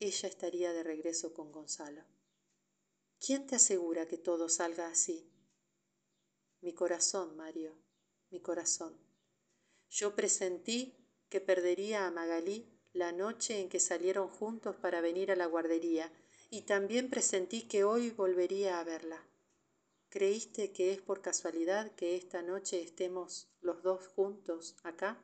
ella 0.00 0.28
estaría 0.28 0.72
de 0.72 0.82
regreso 0.82 1.32
con 1.32 1.52
Gonzalo. 1.52 2.04
¿Quién 3.20 3.46
te 3.46 3.56
asegura 3.56 4.08
que 4.08 4.18
todo 4.18 4.48
salga 4.48 4.88
así? 4.88 5.30
Mi 6.60 6.74
corazón, 6.74 7.36
Mario, 7.36 7.76
mi 8.30 8.40
corazón. 8.40 9.01
Yo 9.92 10.16
presentí 10.16 10.96
que 11.28 11.42
perdería 11.42 12.06
a 12.06 12.10
Magalí 12.10 12.66
la 12.94 13.12
noche 13.12 13.60
en 13.60 13.68
que 13.68 13.78
salieron 13.78 14.26
juntos 14.26 14.74
para 14.76 15.02
venir 15.02 15.30
a 15.30 15.36
la 15.36 15.44
guardería, 15.44 16.10
y 16.48 16.62
también 16.62 17.10
presentí 17.10 17.68
que 17.68 17.84
hoy 17.84 18.08
volvería 18.08 18.80
a 18.80 18.84
verla. 18.84 19.22
¿Creíste 20.08 20.72
que 20.72 20.92
es 20.92 21.02
por 21.02 21.20
casualidad 21.20 21.94
que 21.94 22.16
esta 22.16 22.40
noche 22.40 22.80
estemos 22.80 23.50
los 23.60 23.82
dos 23.82 24.08
juntos 24.08 24.76
acá? 24.82 25.22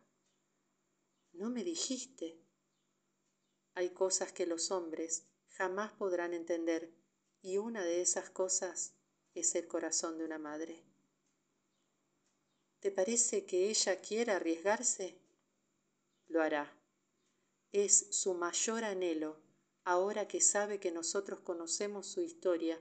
No 1.33 1.49
me 1.49 1.65
dijiste. 1.65 2.39
Hay 3.73 3.89
cosas 3.91 4.33
que 4.33 4.45
los 4.45 4.71
hombres 4.71 5.29
jamás 5.49 5.93
podrán 5.93 6.35
entender, 6.35 6.93
y 7.41 7.57
una 7.57 7.85
de 7.85 8.03
esas 8.03 8.29
cosas 8.29 8.95
es 9.33 9.55
el 9.55 9.67
corazón 9.67 10.19
de 10.19 10.27
una 10.27 10.39
madre. 10.39 10.85
¿Te 12.81 12.93
parece 12.93 13.45
que 13.45 13.71
ella 13.71 14.01
quiera 14.01 14.37
arriesgarse? 14.37 15.19
Lo 16.29 16.43
hará. 16.43 16.73
Es 17.73 18.15
su 18.15 18.35
mayor 18.35 18.85
anhelo, 18.85 19.41
ahora 19.83 20.29
que 20.29 20.41
sabe 20.41 20.79
que 20.79 20.93
nosotros 20.93 21.41
conocemos 21.41 22.07
su 22.07 22.21
historia 22.21 22.81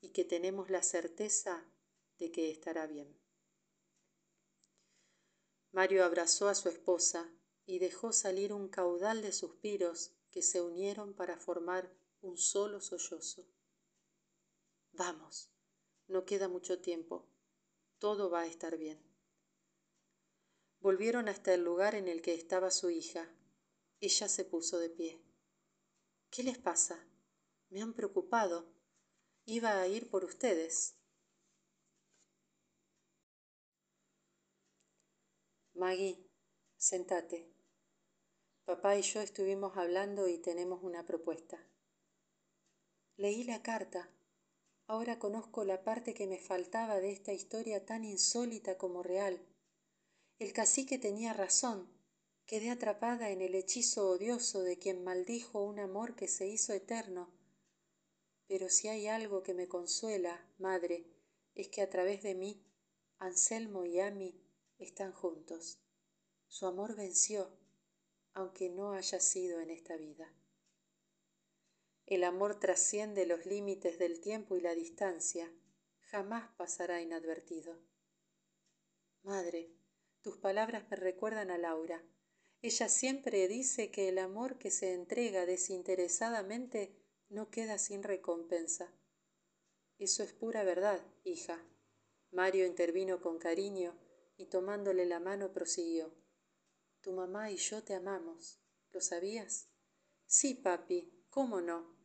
y 0.00 0.10
que 0.10 0.24
tenemos 0.24 0.68
la 0.68 0.82
certeza 0.82 1.64
de 2.18 2.30
que 2.30 2.50
estará 2.50 2.86
bien. 2.86 3.18
Mario 5.72 6.04
abrazó 6.04 6.48
a 6.48 6.54
su 6.54 6.68
esposa 6.68 7.32
y 7.64 7.78
dejó 7.78 8.12
salir 8.12 8.52
un 8.52 8.68
caudal 8.68 9.22
de 9.22 9.32
suspiros 9.32 10.12
que 10.30 10.42
se 10.42 10.60
unieron 10.60 11.14
para 11.14 11.38
formar 11.38 11.90
un 12.20 12.36
solo 12.36 12.80
sollozo. 12.80 13.46
Vamos, 14.92 15.50
no 16.06 16.24
queda 16.26 16.48
mucho 16.48 16.80
tiempo, 16.80 17.26
todo 17.98 18.28
va 18.30 18.40
a 18.40 18.46
estar 18.46 18.76
bien. 18.76 19.07
Volvieron 20.80 21.28
hasta 21.28 21.52
el 21.54 21.64
lugar 21.64 21.94
en 21.94 22.08
el 22.08 22.22
que 22.22 22.34
estaba 22.34 22.70
su 22.70 22.90
hija. 22.90 23.28
Ella 24.00 24.28
se 24.28 24.44
puso 24.44 24.78
de 24.78 24.90
pie. 24.90 25.20
¿Qué 26.30 26.42
les 26.42 26.58
pasa? 26.58 27.04
Me 27.68 27.82
han 27.82 27.94
preocupado. 27.94 28.72
Iba 29.44 29.80
a 29.80 29.88
ir 29.88 30.08
por 30.08 30.24
ustedes. 30.24 30.94
Maggie, 35.74 36.28
sentate. 36.76 37.52
Papá 38.64 38.96
y 38.96 39.02
yo 39.02 39.20
estuvimos 39.20 39.76
hablando 39.76 40.28
y 40.28 40.38
tenemos 40.38 40.82
una 40.82 41.06
propuesta. 41.06 41.58
Leí 43.16 43.42
la 43.44 43.62
carta. 43.62 44.10
Ahora 44.86 45.18
conozco 45.18 45.64
la 45.64 45.82
parte 45.82 46.14
que 46.14 46.26
me 46.26 46.38
faltaba 46.38 47.00
de 47.00 47.10
esta 47.10 47.32
historia 47.32 47.84
tan 47.86 48.04
insólita 48.04 48.76
como 48.76 49.02
real. 49.02 49.47
El 50.38 50.52
cacique 50.52 50.98
tenía 50.98 51.32
razón. 51.32 51.90
Quedé 52.46 52.70
atrapada 52.70 53.30
en 53.30 53.42
el 53.42 53.56
hechizo 53.56 54.08
odioso 54.08 54.62
de 54.62 54.78
quien 54.78 55.02
maldijo 55.02 55.62
un 55.64 55.80
amor 55.80 56.14
que 56.14 56.28
se 56.28 56.46
hizo 56.46 56.72
eterno. 56.72 57.34
Pero 58.46 58.68
si 58.68 58.86
hay 58.86 59.08
algo 59.08 59.42
que 59.42 59.52
me 59.52 59.66
consuela, 59.66 60.48
madre, 60.58 61.06
es 61.56 61.68
que 61.68 61.82
a 61.82 61.90
través 61.90 62.22
de 62.22 62.36
mí, 62.36 62.64
Anselmo 63.18 63.84
y 63.84 63.98
Ami 63.98 64.40
están 64.78 65.12
juntos. 65.12 65.80
Su 66.46 66.66
amor 66.66 66.94
venció, 66.94 67.50
aunque 68.32 68.70
no 68.70 68.92
haya 68.92 69.18
sido 69.18 69.60
en 69.60 69.70
esta 69.70 69.96
vida. 69.96 70.32
El 72.06 72.22
amor 72.22 72.60
trasciende 72.60 73.26
los 73.26 73.44
límites 73.44 73.98
del 73.98 74.20
tiempo 74.20 74.56
y 74.56 74.60
la 74.60 74.74
distancia, 74.74 75.52
jamás 76.00 76.48
pasará 76.56 77.02
inadvertido. 77.02 77.76
Madre, 79.24 79.77
tus 80.22 80.36
palabras 80.36 80.84
me 80.90 80.96
recuerdan 80.96 81.50
a 81.50 81.58
Laura. 81.58 82.02
Ella 82.60 82.88
siempre 82.88 83.46
dice 83.48 83.90
que 83.90 84.08
el 84.08 84.18
amor 84.18 84.58
que 84.58 84.70
se 84.70 84.92
entrega 84.92 85.46
desinteresadamente 85.46 86.96
no 87.28 87.50
queda 87.50 87.78
sin 87.78 88.02
recompensa. 88.02 88.92
Eso 89.98 90.22
es 90.22 90.32
pura 90.32 90.64
verdad, 90.64 91.04
hija. 91.24 91.64
Mario 92.30 92.66
intervino 92.66 93.20
con 93.20 93.38
cariño 93.38 93.96
y 94.36 94.46
tomándole 94.46 95.06
la 95.06 95.20
mano 95.20 95.52
prosiguió. 95.52 96.14
Tu 97.00 97.12
mamá 97.12 97.50
y 97.50 97.56
yo 97.56 97.82
te 97.84 97.94
amamos. 97.94 98.60
¿Lo 98.90 99.00
sabías? 99.00 99.68
Sí, 100.26 100.54
papi, 100.54 101.26
¿cómo 101.30 101.60
no? 101.60 101.96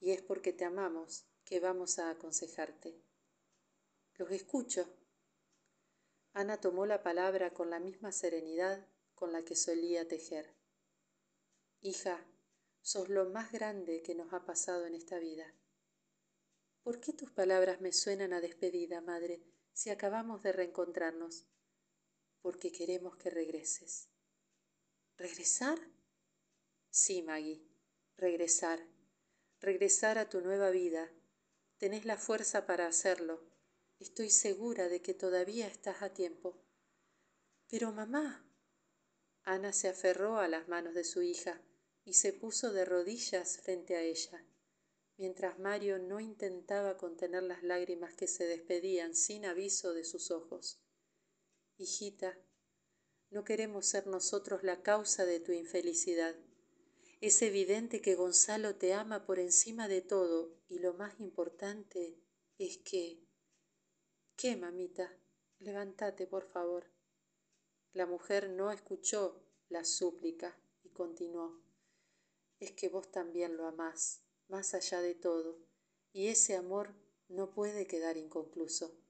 Y 0.00 0.10
es 0.12 0.22
porque 0.22 0.52
te 0.52 0.64
amamos 0.64 1.26
que 1.44 1.60
vamos 1.60 1.98
a 1.98 2.10
aconsejarte. 2.10 3.00
Los 4.14 4.30
escucho. 4.30 4.88
Ana 6.34 6.60
tomó 6.60 6.84
la 6.84 7.04
palabra 7.04 7.54
con 7.54 7.70
la 7.70 7.78
misma 7.78 8.10
serenidad 8.10 8.84
con 9.14 9.32
la 9.32 9.44
que 9.44 9.54
solía 9.54 10.08
tejer. 10.08 10.52
Hija, 11.80 12.26
sos 12.82 13.08
lo 13.08 13.30
más 13.30 13.52
grande 13.52 14.02
que 14.02 14.16
nos 14.16 14.32
ha 14.32 14.44
pasado 14.44 14.84
en 14.84 14.96
esta 14.96 15.20
vida. 15.20 15.54
¿Por 16.82 16.98
qué 16.98 17.12
tus 17.12 17.30
palabras 17.30 17.80
me 17.80 17.92
suenan 17.92 18.32
a 18.32 18.40
despedida, 18.40 19.00
madre, 19.00 19.44
si 19.72 19.90
acabamos 19.90 20.42
de 20.42 20.50
reencontrarnos? 20.50 21.46
Porque 22.42 22.72
queremos 22.72 23.16
que 23.16 23.30
regreses. 23.30 24.08
¿Regresar? 25.16 25.78
Sí, 26.90 27.22
Maggie, 27.22 27.64
regresar. 28.16 28.80
Regresar 29.60 30.18
a 30.18 30.28
tu 30.28 30.40
nueva 30.40 30.70
vida. 30.70 31.12
Tenés 31.78 32.04
la 32.04 32.16
fuerza 32.16 32.66
para 32.66 32.88
hacerlo. 32.88 33.53
Estoy 34.04 34.28
segura 34.28 34.90
de 34.90 35.00
que 35.00 35.14
todavía 35.14 35.66
estás 35.66 36.02
a 36.02 36.12
tiempo. 36.12 36.62
Pero 37.70 37.90
mamá. 37.90 38.46
Ana 39.44 39.72
se 39.72 39.88
aferró 39.88 40.36
a 40.36 40.46
las 40.46 40.68
manos 40.68 40.92
de 40.94 41.04
su 41.04 41.22
hija 41.22 41.62
y 42.04 42.12
se 42.12 42.34
puso 42.34 42.70
de 42.74 42.84
rodillas 42.84 43.60
frente 43.62 43.96
a 43.96 44.02
ella, 44.02 44.44
mientras 45.16 45.58
Mario 45.58 45.98
no 45.98 46.20
intentaba 46.20 46.98
contener 46.98 47.44
las 47.44 47.62
lágrimas 47.62 48.12
que 48.12 48.26
se 48.26 48.44
despedían 48.44 49.14
sin 49.14 49.46
aviso 49.46 49.94
de 49.94 50.04
sus 50.04 50.30
ojos. 50.30 50.82
Hijita, 51.78 52.38
no 53.30 53.42
queremos 53.42 53.86
ser 53.86 54.06
nosotros 54.06 54.64
la 54.64 54.82
causa 54.82 55.24
de 55.24 55.40
tu 55.40 55.52
infelicidad. 55.52 56.36
Es 57.22 57.40
evidente 57.40 58.02
que 58.02 58.16
Gonzalo 58.16 58.76
te 58.76 58.92
ama 58.92 59.24
por 59.24 59.38
encima 59.38 59.88
de 59.88 60.02
todo 60.02 60.60
y 60.68 60.80
lo 60.80 60.92
más 60.92 61.18
importante 61.20 62.20
es 62.58 62.76
que... 62.76 63.23
¿Qué, 64.36 64.56
mamita? 64.56 65.16
Levántate, 65.60 66.26
por 66.26 66.44
favor. 66.44 66.84
La 67.92 68.04
mujer 68.04 68.50
no 68.50 68.72
escuchó 68.72 69.40
la 69.68 69.84
súplica 69.84 70.58
y 70.82 70.90
continuó. 70.90 71.62
Es 72.58 72.72
que 72.72 72.88
vos 72.88 73.10
también 73.12 73.56
lo 73.56 73.66
amás, 73.66 74.24
más 74.48 74.74
allá 74.74 75.00
de 75.00 75.14
todo, 75.14 75.60
y 76.12 76.26
ese 76.26 76.56
amor 76.56 76.94
no 77.28 77.54
puede 77.54 77.86
quedar 77.86 78.16
inconcluso. 78.16 79.00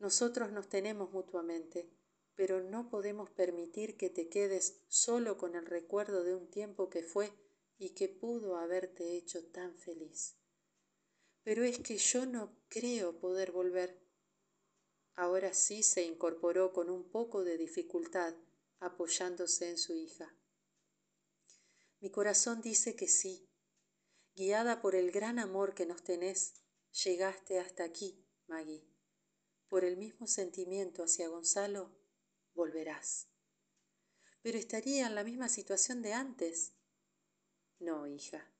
Nosotros 0.00 0.50
nos 0.50 0.68
tenemos 0.68 1.12
mutuamente, 1.12 1.90
pero 2.34 2.60
no 2.60 2.90
podemos 2.90 3.30
permitir 3.30 3.96
que 3.96 4.10
te 4.10 4.28
quedes 4.28 4.82
solo 4.88 5.38
con 5.38 5.54
el 5.54 5.66
recuerdo 5.66 6.24
de 6.24 6.34
un 6.34 6.50
tiempo 6.50 6.90
que 6.90 7.02
fue 7.04 7.32
y 7.78 7.90
que 7.90 8.08
pudo 8.08 8.56
haberte 8.56 9.16
hecho 9.16 9.44
tan 9.46 9.76
feliz. 9.76 10.36
Pero 11.44 11.62
es 11.64 11.78
que 11.78 11.96
yo 11.96 12.26
no 12.26 12.56
creo 12.68 13.18
poder 13.20 13.52
volver. 13.52 14.07
Ahora 15.18 15.52
sí 15.52 15.82
se 15.82 16.04
incorporó 16.04 16.72
con 16.72 16.88
un 16.88 17.10
poco 17.10 17.42
de 17.42 17.58
dificultad, 17.58 18.36
apoyándose 18.78 19.68
en 19.68 19.76
su 19.76 19.96
hija. 19.96 20.32
Mi 21.98 22.08
corazón 22.08 22.60
dice 22.62 22.94
que 22.94 23.08
sí. 23.08 23.50
Guiada 24.36 24.80
por 24.80 24.94
el 24.94 25.10
gran 25.10 25.40
amor 25.40 25.74
que 25.74 25.86
nos 25.86 26.04
tenés, 26.04 26.62
llegaste 27.02 27.58
hasta 27.58 27.82
aquí, 27.82 28.24
Maggie. 28.46 28.86
Por 29.66 29.84
el 29.84 29.96
mismo 29.96 30.28
sentimiento 30.28 31.02
hacia 31.02 31.26
Gonzalo, 31.26 31.90
volverás. 32.54 33.26
Pero 34.40 34.56
estaría 34.56 35.08
en 35.08 35.16
la 35.16 35.24
misma 35.24 35.48
situación 35.48 36.00
de 36.00 36.12
antes. 36.12 36.74
No, 37.80 38.06
hija, 38.06 38.52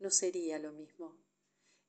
no 0.00 0.10
sería 0.10 0.58
lo 0.58 0.72
mismo. 0.72 1.16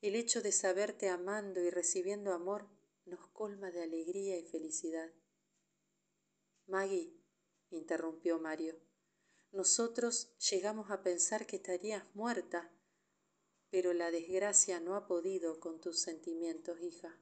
El 0.02 0.14
hecho 0.14 0.44
de 0.44 0.52
saberte 0.52 1.10
amando 1.10 1.64
y 1.64 1.72
recibiendo 1.72 2.32
amor 2.32 2.77
nos 3.08 3.28
colma 3.28 3.72
de 3.72 3.84
alegría 3.84 4.38
y 4.38 4.46
felicidad. 4.46 5.12
Maggie, 6.66 7.18
interrumpió 7.70 8.40
Mario, 8.40 8.80
nosotros 9.52 10.36
llegamos 10.52 10.92
a 10.92 11.02
pensar 11.02 11.48
que 11.48 11.56
estarías 11.56 12.04
muerta, 12.14 12.72
pero 13.70 13.94
la 13.94 14.12
desgracia 14.12 14.80
no 14.80 14.96
ha 14.96 15.08
podido 15.08 15.60
con 15.60 15.80
tus 15.80 16.02
sentimientos, 16.02 16.80
hija. 16.82 17.18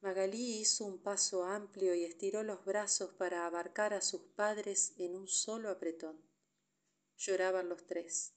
Magalí 0.00 0.60
hizo 0.60 0.84
un 0.84 1.02
paso 1.02 1.42
amplio 1.42 1.94
y 1.94 2.04
estiró 2.04 2.44
los 2.44 2.64
brazos 2.64 3.12
para 3.14 3.46
abarcar 3.46 3.92
a 3.94 4.00
sus 4.00 4.22
padres 4.22 4.94
en 4.96 5.16
un 5.16 5.26
solo 5.26 5.70
apretón. 5.70 6.22
Lloraban 7.16 7.68
los 7.68 7.84
tres. 7.86 8.34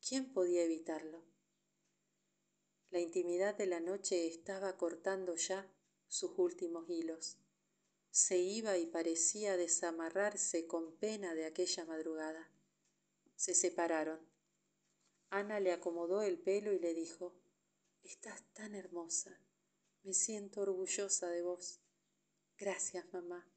¿Quién 0.00 0.32
podía 0.32 0.62
evitarlo? 0.62 1.35
La 2.90 3.00
intimidad 3.00 3.54
de 3.56 3.66
la 3.66 3.80
noche 3.80 4.26
estaba 4.26 4.76
cortando 4.76 5.34
ya 5.34 5.70
sus 6.08 6.32
últimos 6.38 6.88
hilos. 6.88 7.38
Se 8.10 8.38
iba 8.38 8.78
y 8.78 8.86
parecía 8.86 9.56
desamarrarse 9.56 10.66
con 10.66 10.96
pena 10.96 11.34
de 11.34 11.46
aquella 11.46 11.84
madrugada. 11.84 12.50
Se 13.34 13.54
separaron. 13.54 14.20
Ana 15.30 15.60
le 15.60 15.72
acomodó 15.72 16.22
el 16.22 16.38
pelo 16.38 16.72
y 16.72 16.78
le 16.78 16.94
dijo, 16.94 17.34
Estás 18.02 18.42
tan 18.52 18.74
hermosa. 18.74 19.38
Me 20.04 20.14
siento 20.14 20.60
orgullosa 20.62 21.28
de 21.28 21.42
vos. 21.42 21.80
Gracias, 22.56 23.04
mamá. 23.12 23.50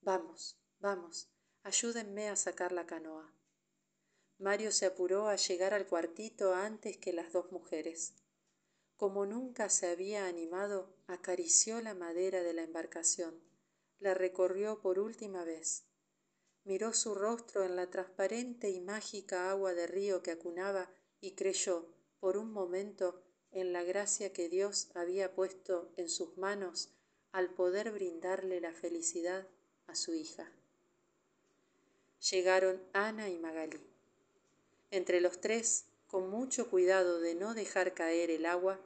Vamos, 0.00 0.58
vamos, 0.80 1.28
ayúdenme 1.62 2.30
a 2.30 2.36
sacar 2.36 2.72
la 2.72 2.86
canoa. 2.86 3.32
Mario 4.38 4.72
se 4.72 4.86
apuró 4.86 5.28
a 5.28 5.36
llegar 5.36 5.74
al 5.74 5.86
cuartito 5.86 6.54
antes 6.54 6.96
que 6.96 7.12
las 7.12 7.32
dos 7.32 7.52
mujeres. 7.52 8.14
Como 8.98 9.26
nunca 9.26 9.68
se 9.68 9.86
había 9.86 10.26
animado, 10.26 10.92
acarició 11.06 11.80
la 11.80 11.94
madera 11.94 12.42
de 12.42 12.52
la 12.52 12.64
embarcación, 12.64 13.40
la 14.00 14.12
recorrió 14.12 14.80
por 14.80 14.98
última 14.98 15.44
vez. 15.44 15.84
Miró 16.64 16.92
su 16.92 17.14
rostro 17.14 17.64
en 17.64 17.76
la 17.76 17.88
transparente 17.90 18.70
y 18.70 18.80
mágica 18.80 19.52
agua 19.52 19.72
de 19.72 19.86
río 19.86 20.20
que 20.24 20.32
acunaba 20.32 20.90
y 21.20 21.36
creyó, 21.36 21.86
por 22.18 22.36
un 22.36 22.50
momento, 22.50 23.22
en 23.52 23.72
la 23.72 23.84
gracia 23.84 24.32
que 24.32 24.48
Dios 24.48 24.90
había 24.94 25.32
puesto 25.32 25.92
en 25.96 26.08
sus 26.08 26.36
manos 26.36 26.90
al 27.30 27.54
poder 27.54 27.92
brindarle 27.92 28.60
la 28.60 28.72
felicidad 28.72 29.46
a 29.86 29.94
su 29.94 30.12
hija. 30.14 30.50
Llegaron 32.32 32.82
Ana 32.92 33.28
y 33.28 33.38
Magalí. 33.38 33.80
Entre 34.90 35.20
los 35.20 35.40
tres, 35.40 35.84
con 36.08 36.28
mucho 36.30 36.68
cuidado 36.68 37.20
de 37.20 37.36
no 37.36 37.54
dejar 37.54 37.94
caer 37.94 38.30
el 38.30 38.44
agua, 38.44 38.80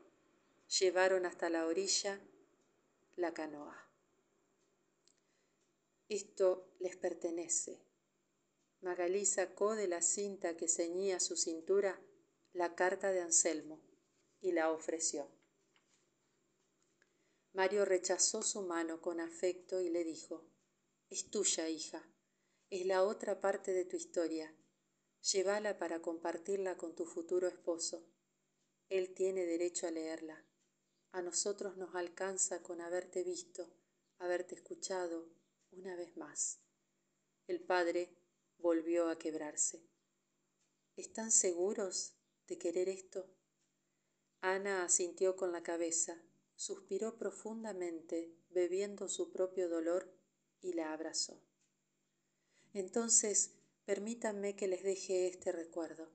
llevaron 0.78 1.26
hasta 1.26 1.50
la 1.50 1.66
orilla 1.66 2.20
la 3.16 3.34
canoa. 3.34 3.90
Esto 6.08 6.72
les 6.78 6.96
pertenece. 6.96 7.84
Magalí 8.80 9.26
sacó 9.26 9.74
de 9.74 9.86
la 9.86 10.00
cinta 10.00 10.56
que 10.56 10.68
ceñía 10.68 11.20
su 11.20 11.36
cintura 11.36 12.00
la 12.52 12.74
carta 12.74 13.12
de 13.12 13.20
Anselmo 13.20 13.80
y 14.40 14.52
la 14.52 14.70
ofreció. 14.70 15.30
Mario 17.52 17.84
rechazó 17.84 18.42
su 18.42 18.62
mano 18.62 19.00
con 19.00 19.20
afecto 19.20 19.80
y 19.82 19.90
le 19.90 20.04
dijo, 20.04 20.44
Es 21.10 21.30
tuya, 21.30 21.68
hija, 21.68 22.02
es 22.70 22.86
la 22.86 23.04
otra 23.04 23.40
parte 23.40 23.72
de 23.72 23.84
tu 23.84 23.96
historia. 23.96 24.54
Llévala 25.32 25.78
para 25.78 26.00
compartirla 26.00 26.76
con 26.76 26.94
tu 26.94 27.04
futuro 27.04 27.46
esposo. 27.46 28.08
Él 28.88 29.14
tiene 29.14 29.44
derecho 29.44 29.86
a 29.86 29.90
leerla. 29.90 30.44
A 31.12 31.20
nosotros 31.20 31.76
nos 31.76 31.94
alcanza 31.94 32.62
con 32.62 32.80
haberte 32.80 33.22
visto, 33.22 33.70
haberte 34.18 34.54
escuchado 34.54 35.28
una 35.70 35.94
vez 35.94 36.16
más. 36.16 36.60
El 37.46 37.60
padre 37.60 38.16
volvió 38.56 39.10
a 39.10 39.18
quebrarse. 39.18 39.86
¿Están 40.96 41.30
seguros 41.30 42.14
de 42.46 42.56
querer 42.56 42.88
esto? 42.88 43.28
Ana 44.40 44.84
asintió 44.84 45.36
con 45.36 45.52
la 45.52 45.62
cabeza, 45.62 46.22
suspiró 46.54 47.18
profundamente, 47.18 48.34
bebiendo 48.48 49.10
su 49.10 49.30
propio 49.30 49.68
dolor, 49.68 50.10
y 50.62 50.72
la 50.72 50.94
abrazó. 50.94 51.42
Entonces, 52.72 53.56
permítanme 53.84 54.56
que 54.56 54.66
les 54.66 54.82
deje 54.82 55.26
este 55.26 55.52
recuerdo. 55.52 56.10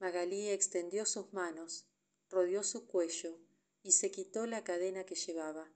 Magalí 0.00 0.48
extendió 0.48 1.06
sus 1.06 1.32
manos, 1.32 1.86
rodeó 2.28 2.64
su 2.64 2.88
cuello 2.88 3.45
y 3.86 3.92
se 3.92 4.10
quitó 4.10 4.46
la 4.46 4.64
cadena 4.64 5.06
que 5.06 5.14
llevaba. 5.14 5.70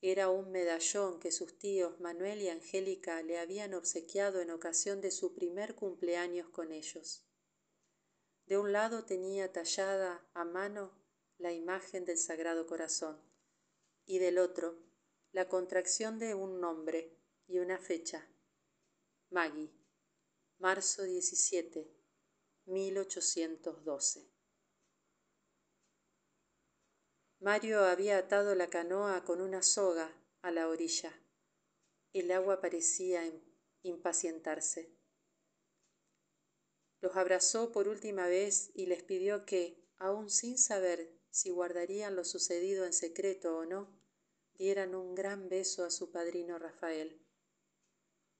Era 0.00 0.30
un 0.30 0.52
medallón 0.52 1.18
que 1.18 1.32
sus 1.32 1.58
tíos 1.58 1.98
Manuel 1.98 2.40
y 2.40 2.48
Angélica 2.48 3.20
le 3.22 3.40
habían 3.40 3.74
obsequiado 3.74 4.40
en 4.40 4.52
ocasión 4.52 5.00
de 5.00 5.10
su 5.10 5.34
primer 5.34 5.74
cumpleaños 5.74 6.48
con 6.50 6.70
ellos. 6.70 7.26
De 8.46 8.56
un 8.56 8.70
lado 8.70 9.04
tenía 9.04 9.52
tallada 9.52 10.24
a 10.32 10.44
mano 10.44 10.92
la 11.38 11.52
imagen 11.52 12.04
del 12.04 12.18
Sagrado 12.18 12.68
Corazón 12.68 13.20
y 14.06 14.20
del 14.20 14.38
otro 14.38 14.78
la 15.32 15.48
contracción 15.48 16.20
de 16.20 16.36
un 16.36 16.60
nombre 16.60 17.18
y 17.48 17.58
una 17.58 17.78
fecha. 17.78 18.28
Maggie, 19.30 19.72
marzo 20.58 21.02
17, 21.02 21.90
1812. 22.66 24.33
Mario 27.44 27.84
había 27.84 28.16
atado 28.16 28.54
la 28.54 28.70
canoa 28.70 29.22
con 29.26 29.42
una 29.42 29.62
soga 29.62 30.10
a 30.40 30.50
la 30.50 30.66
orilla. 30.66 31.12
El 32.14 32.30
agua 32.30 32.62
parecía 32.62 33.22
impacientarse. 33.82 34.96
Los 37.02 37.16
abrazó 37.16 37.70
por 37.70 37.86
última 37.86 38.26
vez 38.28 38.70
y 38.74 38.86
les 38.86 39.02
pidió 39.02 39.44
que, 39.44 39.84
aun 39.98 40.30
sin 40.30 40.56
saber 40.56 41.20
si 41.28 41.50
guardarían 41.50 42.16
lo 42.16 42.24
sucedido 42.24 42.86
en 42.86 42.94
secreto 42.94 43.58
o 43.58 43.66
no, 43.66 43.94
dieran 44.54 44.94
un 44.94 45.14
gran 45.14 45.50
beso 45.50 45.84
a 45.84 45.90
su 45.90 46.10
padrino 46.10 46.58
Rafael. 46.58 47.20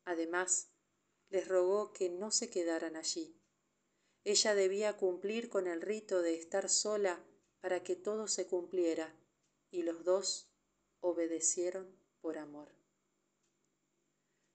Además, 0.07 0.71
les 1.29 1.47
rogó 1.47 1.93
que 1.93 2.09
no 2.09 2.31
se 2.31 2.49
quedaran 2.49 2.97
allí. 2.97 3.39
Ella 4.25 4.55
debía 4.55 4.97
cumplir 4.97 5.51
con 5.51 5.67
el 5.67 5.83
rito 5.83 6.23
de 6.23 6.37
estar 6.37 6.71
sola 6.71 7.23
para 7.65 7.83
que 7.83 7.97
todo 7.97 8.29
se 8.29 8.47
cumpliera, 8.47 9.19
y 9.71 9.85
los 9.85 10.05
dos 10.05 10.51
obedecieron 11.01 11.97
por 12.21 12.37
amor. 12.37 12.69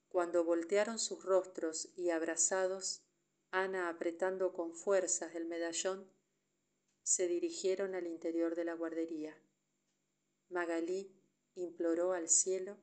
Cuando 0.10 0.44
voltearon 0.44 1.00
sus 1.00 1.26
rostros 1.26 1.90
y 1.96 2.12
abrazados, 2.12 3.02
Ana 3.50 3.90
apretando 3.90 4.54
con 4.54 4.76
fuerzas 4.76 5.34
el 5.34 5.46
medallón, 5.46 6.08
se 7.02 7.28
dirigieron 7.28 7.96
al 7.96 8.06
interior 8.06 8.54
de 8.54 8.66
la 8.66 8.76
guardería. 8.76 9.36
Magalí 10.50 11.20
imploró 11.56 12.14
al 12.14 12.30
cielo 12.30 12.78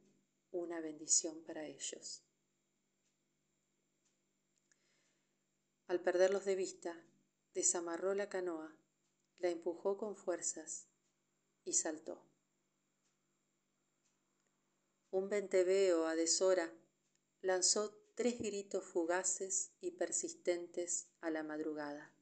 una 0.51 0.81
bendición 0.81 1.45
para 1.45 1.67
ellos. 1.67 2.25
Al 5.87 6.01
perderlos 6.01 6.45
de 6.45 6.57
vista, 6.57 7.01
desamarró 7.55 8.13
la 8.13 8.29
canoa, 8.29 8.77
la 9.39 9.51
empujó 9.51 9.97
con 9.97 10.17
fuerzas 10.17 10.89
y 11.65 11.73
saltó. 11.75 12.23
Un 15.11 15.29
venteveo 15.29 16.07
a 16.07 16.15
deshora 16.15 16.73
lanzó 17.41 17.95
tres 18.15 18.39
gritos 18.39 18.85
fugaces 18.85 19.73
y 19.81 19.93
persistentes 19.93 21.09
a 21.21 21.31
la 21.31 21.43
madrugada. 21.43 22.13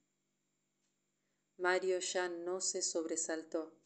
Mario 1.57 2.01
ya 2.01 2.29
no 2.29 2.61
se 2.61 2.83
sobresaltó, 2.83 3.81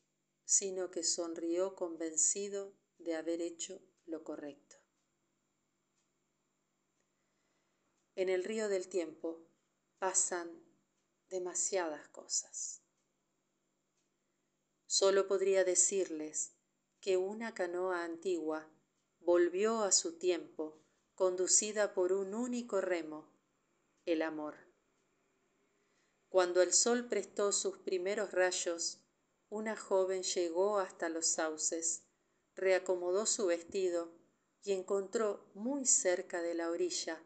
sino 0.44 0.90
que 0.90 1.04
sonrió 1.04 1.74
convencido 1.74 2.74
de 2.96 3.14
haber 3.14 3.42
hecho 3.42 3.82
lo 4.06 4.24
correcto. 4.24 4.76
En 8.14 8.28
el 8.28 8.42
río 8.42 8.68
del 8.68 8.88
tiempo 8.88 9.46
pasan 9.98 10.64
demasiadas 11.28 12.08
cosas. 12.08 12.77
Solo 14.90 15.28
podría 15.28 15.64
decirles 15.64 16.54
que 17.02 17.18
una 17.18 17.52
canoa 17.52 18.04
antigua 18.04 18.72
volvió 19.20 19.82
a 19.82 19.92
su 19.92 20.18
tiempo 20.18 20.80
conducida 21.14 21.92
por 21.92 22.14
un 22.14 22.32
único 22.32 22.80
remo, 22.80 23.30
el 24.06 24.22
amor. 24.22 24.56
Cuando 26.30 26.62
el 26.62 26.72
sol 26.72 27.06
prestó 27.06 27.52
sus 27.52 27.76
primeros 27.76 28.32
rayos, 28.32 29.02
una 29.50 29.76
joven 29.76 30.22
llegó 30.22 30.78
hasta 30.78 31.10
los 31.10 31.26
sauces, 31.26 32.04
reacomodó 32.54 33.26
su 33.26 33.44
vestido 33.44 34.10
y 34.62 34.72
encontró 34.72 35.50
muy 35.52 35.84
cerca 35.84 36.40
de 36.40 36.54
la 36.54 36.70
orilla, 36.70 37.22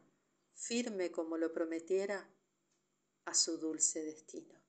firme 0.53 1.13
como 1.13 1.37
lo 1.37 1.53
prometiera, 1.53 2.29
a 3.25 3.35
su 3.35 3.59
dulce 3.59 4.03
destino. 4.03 4.62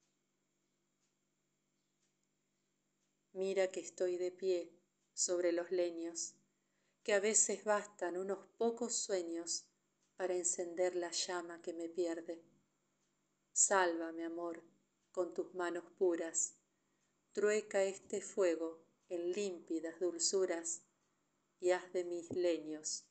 Mira 3.34 3.72
que 3.72 3.80
estoy 3.80 4.18
de 4.18 4.32
pie 4.32 4.72
sobre 5.14 5.52
los 5.52 5.72
leños, 5.72 6.36
que 7.04 7.14
a 7.14 7.20
veces 7.20 7.64
bastan 7.64 8.18
unos 8.18 8.46
pocos 8.58 8.96
sueños 8.96 9.66
para 10.16 10.36
encender 10.36 10.96
la 10.96 11.12
llama 11.12 11.62
que 11.62 11.74
me 11.74 11.90
pierde. 11.90 12.44
Sálvame, 13.52 14.24
amor, 14.24 14.64
con 15.12 15.34
tus 15.34 15.54
manos 15.56 15.84
puras, 15.98 16.56
trueca 17.32 17.84
este 17.84 18.22
fuego 18.22 18.86
en 19.10 19.32
límpidas 19.32 20.00
dulzuras 20.00 20.84
y 21.60 21.72
haz 21.72 21.92
de 21.92 22.04
mis 22.04 22.30
leños 22.36 23.06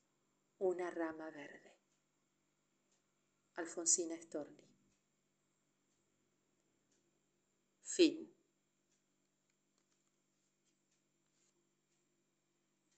una 0.59 0.91
rama 0.91 1.31
verde. 1.31 1.77
Alfonsina 3.55 4.17
Storni. 4.21 4.69
Fin. 7.83 8.32